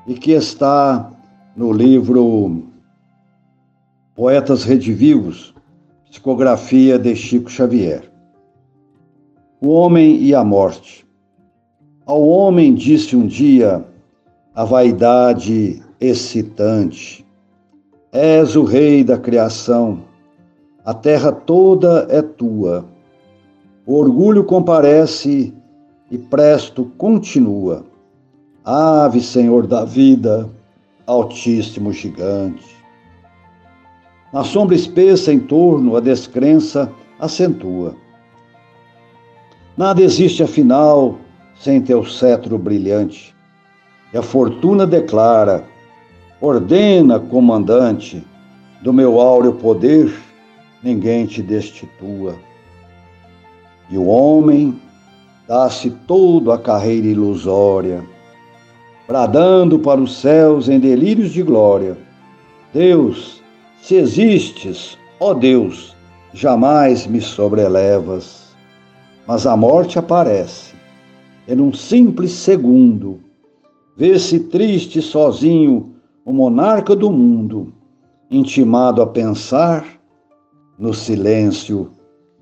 e 0.07 0.13
que 0.13 0.31
está 0.31 1.11
no 1.55 1.73
livro 1.73 2.63
Poetas 4.15 4.63
Redivivos, 4.63 5.53
psicografia 6.09 6.97
de 6.97 7.15
Chico 7.15 7.49
Xavier. 7.49 8.09
O 9.59 9.69
Homem 9.69 10.21
e 10.21 10.33
a 10.33 10.43
Morte. 10.43 11.05
Ao 12.05 12.25
homem 12.25 12.73
disse 12.73 13.15
um 13.15 13.27
dia 13.27 13.85
a 14.59 14.65
vaidade 14.65 15.81
excitante: 16.01 17.25
És 18.11 18.57
o 18.57 18.65
rei 18.65 19.05
da 19.05 19.17
criação, 19.17 20.01
a 20.83 20.93
terra 20.93 21.31
toda 21.31 22.05
é 22.09 22.21
tua. 22.21 22.83
O 23.85 23.95
orgulho 23.95 24.43
comparece 24.43 25.53
e 26.11 26.17
presto 26.17 26.91
continua. 26.97 27.85
Ave, 28.65 29.21
Senhor 29.21 29.65
da 29.65 29.85
vida, 29.85 30.49
altíssimo 31.07 31.93
gigante. 31.93 32.75
Na 34.33 34.43
sombra 34.43 34.75
espessa 34.75 35.31
em 35.31 35.39
torno, 35.39 35.95
a 35.95 36.01
descrença 36.01 36.91
acentua. 37.17 37.95
Nada 39.77 40.01
existe, 40.01 40.43
afinal, 40.43 41.15
sem 41.55 41.81
teu 41.81 42.03
cetro 42.03 42.57
brilhante. 42.57 43.38
E 44.13 44.17
a 44.17 44.21
fortuna 44.21 44.87
declara: 44.87 45.63
ordena, 46.41 47.19
comandante, 47.19 48.23
do 48.81 48.91
meu 48.91 49.19
áureo 49.19 49.53
poder, 49.53 50.13
ninguém 50.81 51.25
te 51.25 51.41
destitua. 51.41 52.35
E 53.89 53.97
o 53.97 54.05
homem 54.05 54.79
dá-se 55.47 55.89
todo 56.07 56.51
a 56.51 56.57
carreira 56.57 57.07
ilusória, 57.07 58.03
bradando 59.07 59.79
para 59.79 59.99
os 59.99 60.17
céus 60.17 60.69
em 60.69 60.79
delírios 60.79 61.31
de 61.31 61.43
glória: 61.43 61.97
Deus, 62.73 63.41
se 63.81 63.95
existes, 63.95 64.97
ó 65.19 65.33
Deus, 65.33 65.95
jamais 66.33 67.05
me 67.07 67.21
sobrelevas. 67.21 68.49
Mas 69.27 69.45
a 69.45 69.55
morte 69.55 69.99
aparece 69.99 70.73
em 71.47 71.59
um 71.59 71.73
simples 71.73 72.31
segundo. 72.31 73.19
Vê-se 73.99 74.39
triste 74.39 75.01
sozinho 75.01 75.93
o 76.23 76.31
monarca 76.31 76.95
do 76.95 77.11
mundo, 77.11 77.73
intimado 78.31 79.01
a 79.01 79.05
pensar 79.05 79.85
no 80.77 80.93
silêncio 80.93 81.91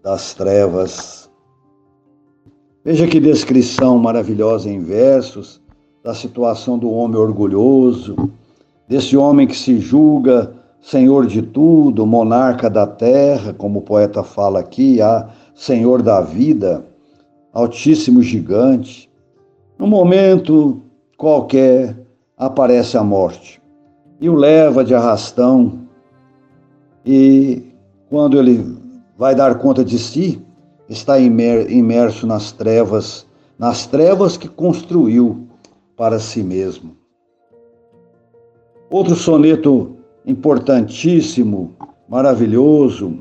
das 0.04 0.36
trevas. 0.36 1.28
Veja 2.86 3.08
que 3.08 3.20
descrição 3.20 3.98
maravilhosa 3.98 4.70
em 4.70 4.82
versos 4.82 5.60
da 6.04 6.14
situação 6.14 6.78
do 6.78 6.92
homem 6.92 7.18
orgulhoso, 7.18 8.16
desse 8.88 9.18
homem 9.18 9.48
que 9.48 9.58
se 9.58 9.80
julga 9.80 10.54
senhor 10.80 11.26
de 11.26 11.42
tudo, 11.42 12.06
monarca 12.06 12.70
da 12.70 12.86
terra, 12.86 13.52
como 13.52 13.80
o 13.80 13.82
poeta 13.82 14.22
fala 14.22 14.60
aqui, 14.60 15.02
a 15.02 15.28
senhor 15.56 16.04
da 16.04 16.22
vida 16.22 16.86
altíssimo 17.52 18.22
gigante. 18.22 19.10
No 19.80 19.88
momento 19.88 20.84
qualquer 21.18 21.98
aparece 22.38 22.96
a 22.96 23.04
morte 23.04 23.60
e 24.22 24.30
o 24.30 24.36
leva 24.36 24.84
de 24.84 24.94
arrastão. 24.94 25.82
E 27.06 27.64
quando 28.10 28.40
ele 28.40 28.78
vai 29.18 29.34
dar 29.34 29.58
conta 29.58 29.84
de 29.84 29.98
si, 29.98 30.42
está 30.88 31.20
imerso 31.20 32.28
nas 32.28 32.52
trevas, 32.52 33.26
nas 33.58 33.88
trevas 33.88 34.38
que 34.38 34.48
construiu 34.48 35.48
para 35.96 36.20
si 36.20 36.44
mesmo. 36.44 36.96
Outro 38.90 39.16
soneto 39.16 39.98
importantíssimo, 40.26 41.76
maravilhoso, 42.08 43.20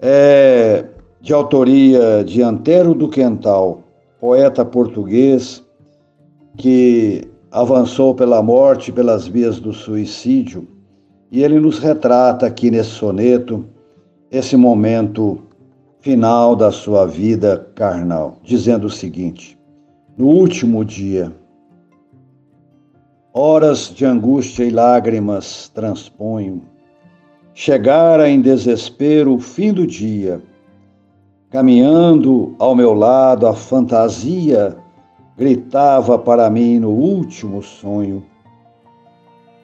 é 0.00 0.86
de 1.20 1.34
autoria 1.34 2.22
de 2.24 2.40
Antero 2.42 2.94
do 2.94 3.08
Quental, 3.08 3.82
poeta 4.20 4.64
português 4.64 5.66
que 6.58 7.22
avançou 7.50 8.14
pela 8.14 8.42
morte 8.42 8.92
pelas 8.92 9.26
vias 9.26 9.58
do 9.58 9.72
suicídio, 9.72 10.68
e 11.30 11.42
ele 11.42 11.58
nos 11.58 11.78
retrata 11.78 12.46
aqui 12.46 12.70
nesse 12.70 12.90
soneto 12.90 13.64
esse 14.30 14.56
momento 14.56 15.38
final 16.00 16.54
da 16.54 16.70
sua 16.70 17.06
vida 17.06 17.66
carnal, 17.74 18.36
dizendo 18.42 18.88
o 18.88 18.90
seguinte: 18.90 19.58
No 20.18 20.26
último 20.26 20.84
dia, 20.84 21.32
horas 23.32 23.90
de 23.94 24.04
angústia 24.04 24.64
e 24.64 24.70
lágrimas 24.70 25.70
transponho, 25.72 26.62
chegara 27.54 28.28
em 28.28 28.42
desespero 28.42 29.34
o 29.34 29.38
fim 29.38 29.72
do 29.72 29.86
dia 29.86 30.42
Caminhando 31.50 32.54
ao 32.58 32.76
meu 32.76 32.92
lado, 32.92 33.46
a 33.46 33.54
fantasia 33.54 34.76
gritava 35.38 36.18
para 36.18 36.50
mim 36.50 36.80
no 36.80 36.90
último 36.90 37.62
sonho. 37.62 38.24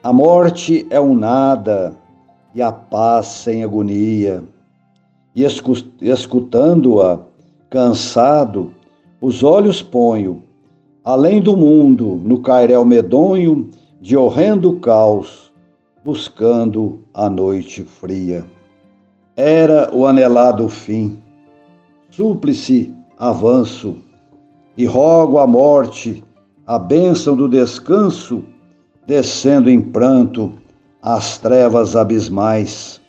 A 0.01 0.13
morte 0.13 0.87
é 0.89 1.01
um 1.01 1.13
nada 1.13 1.93
e 2.53 2.61
a 2.61 2.71
paz 2.71 3.27
sem 3.27 3.61
agonia. 3.63 4.41
E 5.35 5.43
escutando-a, 6.01 7.19
cansado, 7.69 8.73
os 9.19 9.43
olhos 9.43 9.81
ponho, 9.81 10.41
além 11.03 11.41
do 11.41 11.57
mundo, 11.57 12.21
no 12.23 12.39
cairel 12.39 12.85
medonho 12.85 13.69
de 13.99 14.15
horrendo 14.15 14.79
caos, 14.79 15.51
buscando 16.05 17.03
a 17.13 17.29
noite 17.29 17.83
fria. 17.83 18.45
Era 19.35 19.93
o 19.93 20.07
anelado 20.07 20.69
fim 20.69 21.21
súplice 22.15 22.93
avanço, 23.17 23.97
e 24.77 24.85
rogo 24.85 25.39
a 25.39 25.47
morte, 25.47 26.23
a 26.67 26.77
bênção 26.77 27.35
do 27.35 27.47
descanso, 27.47 28.43
descendo 29.07 29.69
em 29.69 29.81
pranto 29.81 30.53
às 31.01 31.37
trevas 31.37 31.95
abismais. 31.95 33.01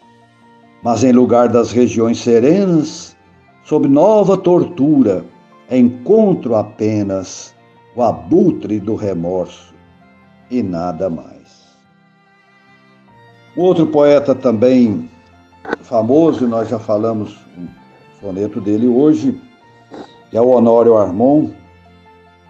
Mas 0.82 1.02
em 1.02 1.12
lugar 1.12 1.48
das 1.48 1.72
regiões 1.72 2.18
serenas, 2.18 3.16
sob 3.64 3.88
nova 3.88 4.36
tortura, 4.36 5.24
encontro 5.70 6.54
apenas 6.54 7.54
o 7.96 8.02
abutre 8.02 8.78
do 8.78 8.94
remorso 8.94 9.74
e 10.50 10.62
nada 10.62 11.10
mais. 11.10 11.66
Outro 13.56 13.86
poeta 13.86 14.34
também 14.34 15.10
famoso, 15.80 16.46
nós 16.46 16.68
já 16.68 16.78
falamos 16.78 17.36
soneto 18.20 18.60
dele 18.60 18.86
hoje, 18.86 19.40
que 20.30 20.36
é 20.36 20.40
o 20.40 20.48
Honório 20.48 20.96
Armon, 20.96 21.50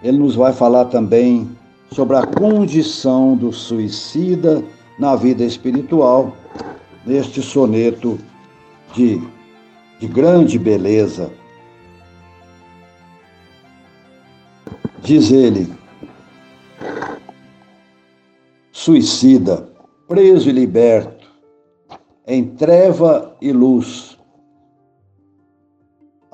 ele 0.02 0.18
nos 0.18 0.34
vai 0.34 0.52
falar 0.52 0.86
também 0.86 1.48
sobre 1.90 2.16
a 2.16 2.26
condição 2.26 3.36
do 3.36 3.52
suicida 3.52 4.62
na 4.98 5.14
vida 5.16 5.44
espiritual, 5.44 6.36
neste 7.04 7.42
soneto 7.42 8.18
de, 8.94 9.20
de 10.00 10.06
grande 10.06 10.58
beleza. 10.58 11.30
Diz 15.02 15.30
ele, 15.30 15.72
suicida, 18.72 19.68
preso 20.08 20.48
e 20.48 20.52
liberto, 20.52 21.26
em 22.26 22.44
treva 22.44 23.36
e 23.40 23.52
luz, 23.52 24.15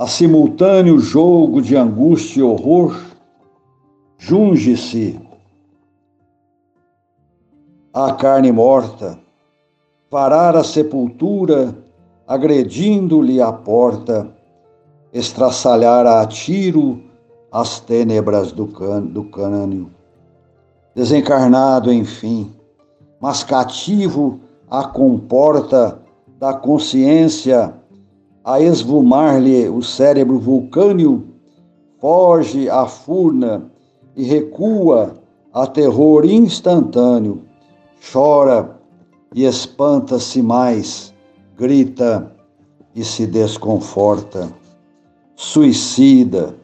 a 0.03 0.07
simultâneo 0.09 0.99
jogo 0.99 1.62
de 1.62 1.77
angústia 1.77 2.41
e 2.41 2.43
horror, 2.43 3.01
junge-se 4.19 5.17
a 7.95 8.12
carne 8.12 8.51
morta, 8.51 9.17
parar 10.11 10.57
a 10.57 10.65
sepultura, 10.65 11.73
agredindo-lhe 12.27 13.41
a 13.41 13.53
porta, 13.53 14.29
estraçalhar 15.12 16.05
a 16.05 16.27
tiro 16.27 17.01
as 17.53 17.79
tênebras 17.79 18.51
do, 18.51 18.67
can, 18.67 19.03
do 19.03 19.23
cânio. 19.23 19.88
Desencarnado, 20.97 21.93
enfim, 21.93 22.53
mas 23.21 23.45
cativo 23.45 24.41
a 24.69 24.83
comporta 24.83 26.03
da 26.41 26.53
consciência, 26.53 27.73
a 28.44 28.61
esvumar-lhe 28.61 29.68
o 29.68 29.83
cérebro 29.83 30.38
vulcânio, 30.38 31.28
foge 32.00 32.68
a 32.68 32.87
furna 32.87 33.70
e 34.16 34.24
recua 34.24 35.14
a 35.52 35.66
terror 35.66 36.24
instantâneo. 36.24 37.42
Chora 38.12 38.81
e 39.35 39.44
espanta-se 39.44 40.42
mais, 40.42 41.14
grita 41.57 42.35
e 42.94 43.05
se 43.05 43.26
desconforta, 43.26 44.52
suicida, 45.37 46.55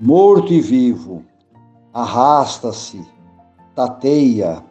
morto 0.00 0.52
e 0.52 0.60
vivo, 0.60 1.24
arrasta-se, 1.92 3.00
tateia, 3.74 4.62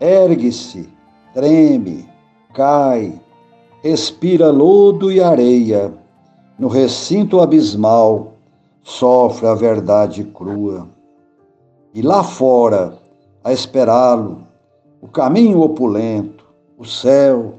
ergue-se, 0.00 0.88
treme, 1.34 2.08
cai, 2.54 3.20
respira 3.86 4.50
lodo 4.50 5.12
e 5.12 5.22
areia, 5.22 5.94
no 6.58 6.66
recinto 6.66 7.40
abismal 7.40 8.32
sofre 8.82 9.46
a 9.46 9.54
verdade 9.54 10.24
crua. 10.24 10.88
E 11.94 12.02
lá 12.02 12.24
fora, 12.24 12.98
a 13.44 13.52
esperá-lo, 13.52 14.44
o 15.00 15.06
caminho 15.06 15.60
opulento, 15.60 16.44
o 16.76 16.84
céu, 16.84 17.54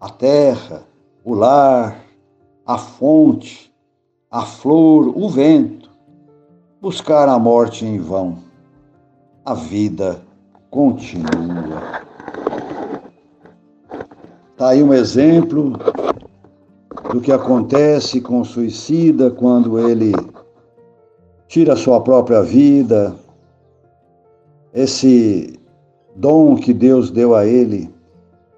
a 0.00 0.10
terra, 0.10 0.82
o 1.24 1.34
lar, 1.34 2.04
a 2.66 2.76
fonte, 2.76 3.72
a 4.28 4.42
flor, 4.42 5.12
o 5.16 5.28
vento, 5.28 5.88
buscar 6.80 7.28
a 7.28 7.38
morte 7.38 7.86
em 7.86 7.98
vão. 8.00 8.38
A 9.44 9.54
vida 9.54 10.20
continua. 10.68 12.09
Está 14.60 14.72
aí 14.72 14.82
um 14.82 14.92
exemplo 14.92 15.72
do 17.10 17.18
que 17.18 17.32
acontece 17.32 18.20
com 18.20 18.42
o 18.42 18.44
suicida 18.44 19.30
quando 19.30 19.78
ele 19.78 20.12
tira 21.48 21.72
a 21.72 21.76
sua 21.76 21.98
própria 22.02 22.42
vida. 22.42 23.16
Esse 24.74 25.58
dom 26.14 26.56
que 26.56 26.74
Deus 26.74 27.10
deu 27.10 27.34
a 27.34 27.46
ele 27.46 27.90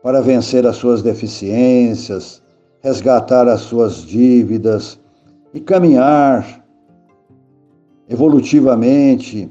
para 0.02 0.20
vencer 0.20 0.66
as 0.66 0.74
suas 0.74 1.02
deficiências, 1.02 2.42
resgatar 2.80 3.46
as 3.46 3.60
suas 3.60 3.98
dívidas 3.98 4.98
e 5.54 5.60
caminhar 5.60 6.64
evolutivamente 8.08 9.48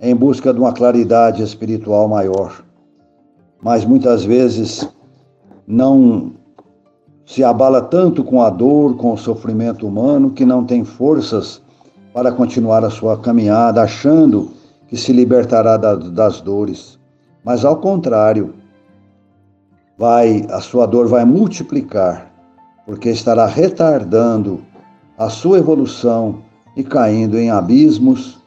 em 0.00 0.16
busca 0.16 0.50
de 0.50 0.60
uma 0.60 0.72
claridade 0.72 1.42
espiritual 1.42 2.08
maior. 2.08 2.64
Mas 3.62 3.84
muitas 3.84 4.24
vezes 4.24 4.88
não 5.66 6.32
se 7.24 7.44
abala 7.44 7.80
tanto 7.80 8.24
com 8.24 8.42
a 8.42 8.50
dor, 8.50 8.96
com 8.96 9.12
o 9.12 9.18
sofrimento 9.18 9.86
humano, 9.86 10.30
que 10.30 10.44
não 10.44 10.64
tem 10.64 10.84
forças 10.84 11.62
para 12.12 12.32
continuar 12.32 12.84
a 12.84 12.90
sua 12.90 13.16
caminhada, 13.18 13.82
achando 13.82 14.50
que 14.88 14.96
se 14.96 15.12
libertará 15.12 15.76
das 15.76 16.40
dores 16.40 17.00
mas 17.44 17.64
ao 17.64 17.76
contrário, 17.76 18.54
vai 19.96 20.46
a 20.50 20.60
sua 20.60 20.86
dor 20.86 21.08
vai 21.08 21.24
multiplicar, 21.24 22.30
porque 22.86 23.10
estará 23.10 23.46
retardando 23.46 24.64
a 25.18 25.28
sua 25.28 25.58
evolução 25.58 26.42
e 26.76 26.82
caindo 26.82 27.38
em 27.38 27.50
abismos 27.50 28.38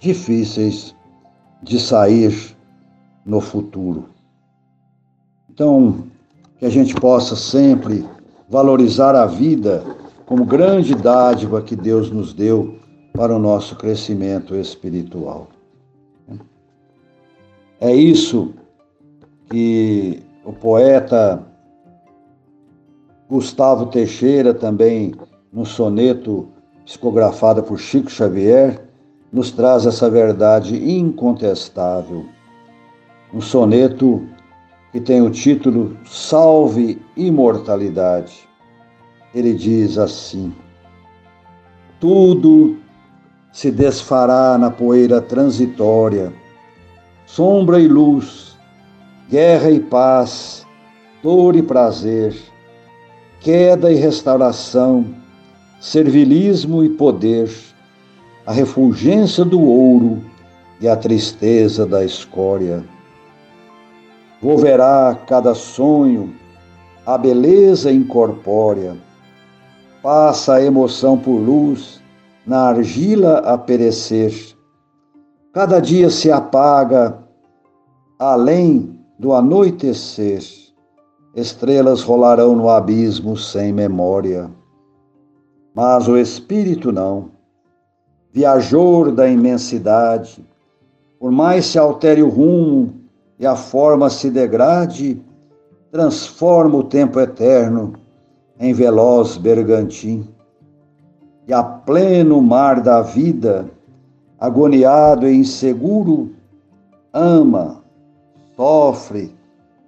difíceis 0.00 0.94
de 1.62 1.78
sair 1.78 2.56
no 3.24 3.40
futuro. 3.40 4.08
Então, 5.50 6.04
que 6.62 6.66
a 6.66 6.70
gente 6.70 6.94
possa 6.94 7.34
sempre 7.34 8.06
valorizar 8.48 9.16
a 9.16 9.26
vida 9.26 9.82
como 10.24 10.44
grande 10.44 10.94
dádiva 10.94 11.60
que 11.60 11.74
Deus 11.74 12.08
nos 12.08 12.32
deu 12.32 12.76
para 13.12 13.34
o 13.34 13.38
nosso 13.40 13.74
crescimento 13.74 14.54
espiritual. 14.54 15.48
É 17.80 17.92
isso 17.92 18.54
que 19.50 20.22
o 20.44 20.52
poeta 20.52 21.42
Gustavo 23.28 23.86
Teixeira, 23.86 24.54
também 24.54 25.16
no 25.52 25.66
soneto 25.66 26.46
psicografado 26.84 27.64
por 27.64 27.76
Chico 27.76 28.08
Xavier, 28.08 28.80
nos 29.32 29.50
traz 29.50 29.84
essa 29.84 30.08
verdade 30.08 30.76
incontestável. 30.76 32.24
Um 33.34 33.40
soneto 33.40 34.24
que 34.92 35.00
tem 35.00 35.22
o 35.22 35.30
título 35.30 35.96
Salve 36.04 37.00
Imortalidade. 37.16 38.48
Ele 39.34 39.54
diz 39.54 39.98
assim: 39.98 40.54
Tudo 41.98 42.76
se 43.50 43.70
desfará 43.70 44.56
na 44.56 44.70
poeira 44.70 45.20
transitória 45.20 46.32
sombra 47.34 47.80
e 47.80 47.88
luz, 47.88 48.58
guerra 49.30 49.70
e 49.70 49.80
paz, 49.80 50.66
dor 51.22 51.56
e 51.56 51.62
prazer, 51.62 52.36
queda 53.40 53.90
e 53.90 53.94
restauração, 53.94 55.06
servilismo 55.80 56.84
e 56.84 56.90
poder, 56.90 57.50
a 58.44 58.52
refulgência 58.52 59.46
do 59.46 59.62
ouro 59.62 60.22
e 60.78 60.86
a 60.86 60.94
tristeza 60.94 61.86
da 61.86 62.04
escória. 62.04 62.84
Volverá 64.42 65.16
cada 65.28 65.54
sonho, 65.54 66.34
a 67.06 67.16
beleza 67.16 67.92
incorpórea, 67.92 68.96
passa 70.02 70.54
a 70.54 70.64
emoção 70.64 71.16
por 71.16 71.36
luz, 71.36 72.02
na 72.44 72.70
argila 72.70 73.38
a 73.38 73.56
perecer. 73.56 74.34
Cada 75.52 75.78
dia 75.78 76.10
se 76.10 76.32
apaga 76.32 77.16
além 78.18 78.98
do 79.16 79.32
anoitecer, 79.32 80.42
estrelas 81.36 82.02
rolarão 82.02 82.56
no 82.56 82.68
abismo 82.68 83.36
sem 83.36 83.72
memória. 83.72 84.50
Mas 85.72 86.08
o 86.08 86.18
espírito 86.18 86.90
não, 86.90 87.30
viajor 88.32 89.12
da 89.12 89.28
imensidade, 89.28 90.44
por 91.20 91.30
mais 91.30 91.66
se 91.66 91.78
altere 91.78 92.24
o 92.24 92.28
rumo 92.28 93.01
e 93.42 93.46
a 93.46 93.56
forma 93.56 94.08
se 94.08 94.30
degrade, 94.30 95.20
transforma 95.90 96.76
o 96.76 96.84
tempo 96.84 97.18
eterno 97.18 97.94
em 98.56 98.72
veloz 98.72 99.36
bergantim. 99.36 100.28
E 101.48 101.52
a 101.52 101.60
pleno 101.60 102.40
mar 102.40 102.80
da 102.80 103.02
vida, 103.02 103.68
agoniado 104.38 105.26
e 105.26 105.34
inseguro, 105.34 106.30
ama 107.12 107.82
sofre, 108.56 109.34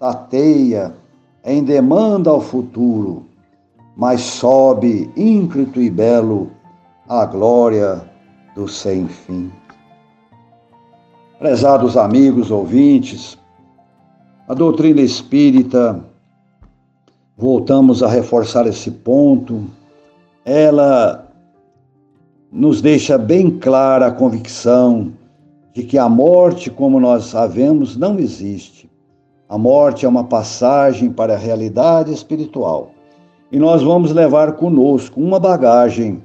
tateia, 0.01 0.93
em 1.45 1.63
demanda 1.63 2.31
ao 2.31 2.41
futuro, 2.41 3.25
mas 3.97 4.21
sobe 4.21 5.09
ínclito 5.17 5.81
e 5.81 5.89
belo 5.89 6.51
a 7.09 7.25
glória 7.25 8.03
do 8.57 8.67
sem 8.67 9.07
fim. 9.07 9.53
Prezados 11.39 11.97
amigos 11.97 12.51
ouvintes, 12.51 13.39
a 14.47 14.53
doutrina 14.53 15.01
espírita, 15.01 16.05
voltamos 17.37 18.03
a 18.03 18.09
reforçar 18.09 18.67
esse 18.67 18.91
ponto, 18.91 19.65
ela 20.45 21.27
nos 22.53 22.83
deixa 22.83 23.17
bem 23.17 23.51
clara 23.51 24.07
a 24.07 24.13
convicção 24.13 25.13
de 25.73 25.83
que 25.83 25.97
a 25.97 26.09
morte, 26.09 26.71
como 26.71 27.01
nós 27.01 27.25
sabemos, 27.25 27.97
não 27.97 28.19
existe. 28.19 28.89
A 29.49 29.57
morte 29.57 30.05
é 30.05 30.09
uma 30.09 30.25
passagem 30.25 31.11
para 31.11 31.35
a 31.35 31.39
realidade 31.39 32.13
espiritual. 32.13 32.91
E 33.51 33.59
nós 33.59 33.83
vamos 33.83 34.13
levar 34.13 34.53
conosco 34.53 35.21
uma 35.21 35.41
bagagem, 35.41 36.23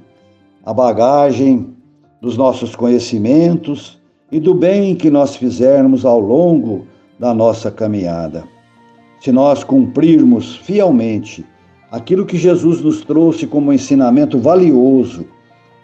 a 0.64 0.74
bagagem 0.74 1.74
dos 2.20 2.36
nossos 2.36 2.76
conhecimentos 2.76 3.98
e 4.30 4.38
do 4.38 4.54
bem 4.54 4.94
que 4.94 5.10
nós 5.10 5.36
fizermos 5.36 6.04
ao 6.04 6.20
longo 6.20 6.86
da 7.20 7.34
nossa 7.34 7.70
caminhada. 7.70 8.44
Se 9.20 9.30
nós 9.30 9.62
cumprirmos 9.62 10.56
fielmente 10.56 11.44
aquilo 11.92 12.24
que 12.24 12.38
Jesus 12.38 12.80
nos 12.80 13.02
trouxe 13.04 13.46
como 13.46 13.74
ensinamento 13.74 14.38
valioso 14.38 15.26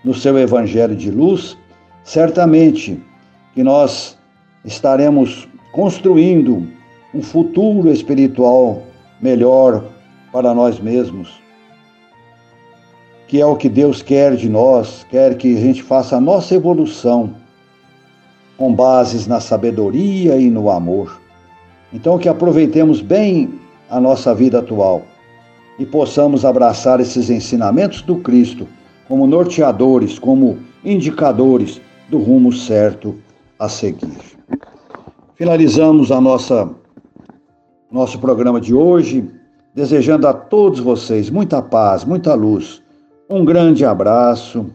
no 0.03 0.15
seu 0.15 0.39
Evangelho 0.39 0.97
de 0.97 1.11
luz, 1.11 1.55
certamente 2.03 2.99
que 3.55 3.63
nós 3.63 4.17
estaremos 4.65 5.47
construindo 5.73 6.67
um 7.13 7.21
futuro 7.21 7.93
espiritual 7.93 8.83
melhor 9.21 9.85
para 10.33 10.55
nós 10.55 10.81
mesmos, 10.81 11.39
que 13.29 13.43
é 13.43 13.45
o 13.45 13.57
que 13.57 13.69
Deus 13.69 14.01
quer 14.01 14.37
de 14.37 14.49
nós, 14.49 15.05
quer 15.11 15.37
que 15.37 15.55
a 15.55 15.61
gente 15.61 15.83
faça 15.83 16.17
a 16.17 16.21
nossa 16.21 16.55
evolução 16.55 17.35
com 18.57 18.73
bases 18.73 19.27
na 19.27 19.39
sabedoria 19.39 20.39
e 20.39 20.49
no 20.49 20.71
amor. 20.71 21.26
Então, 21.93 22.19
que 22.19 22.29
aproveitemos 22.29 23.01
bem 23.01 23.61
a 23.89 24.01
nossa 24.01 24.35
vida 24.35 24.59
atual 24.59 25.03
e 25.79 25.87
possamos 25.87 26.45
abraçar 26.45 27.01
esses 27.01 27.31
ensinamentos 27.31 28.03
do 28.03 28.17
Cristo 28.17 28.67
como 29.09 29.27
norteadores, 29.27 30.19
como 30.19 30.59
indicadores 30.85 31.81
do 32.09 32.19
rumo 32.19 32.53
certo 32.53 33.15
a 33.59 33.69
seguir. 33.69 34.17
Finalizamos 35.35 36.11
a 36.11 36.21
nossa 36.21 36.71
nosso 37.91 38.19
programa 38.19 38.61
de 38.61 38.75
hoje, 38.75 39.31
desejando 39.75 40.27
a 40.27 40.33
todos 40.33 40.81
vocês 40.81 41.31
muita 41.31 41.63
paz, 41.63 42.05
muita 42.05 42.35
luz, 42.35 42.83
um 43.31 43.45
grande 43.45 43.85
abraço 43.85 44.67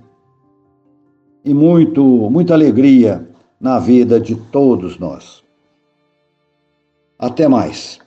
e 1.43 1.53
muito 1.53 2.03
muita 2.31 2.53
alegria 2.53 3.27
na 3.59 3.79
vida 3.79 4.19
de 4.19 4.35
todos 4.35 4.97
nós. 4.97 5.40
Até 7.21 7.47
mais. 7.47 7.99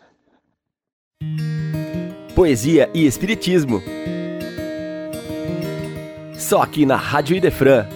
Poesia 2.34 2.90
e 2.92 3.06
Espiritismo. 3.06 3.80
Só 6.36 6.60
aqui 6.60 6.84
na 6.84 6.96
Rádio 6.96 7.36
Idefran 7.36 7.86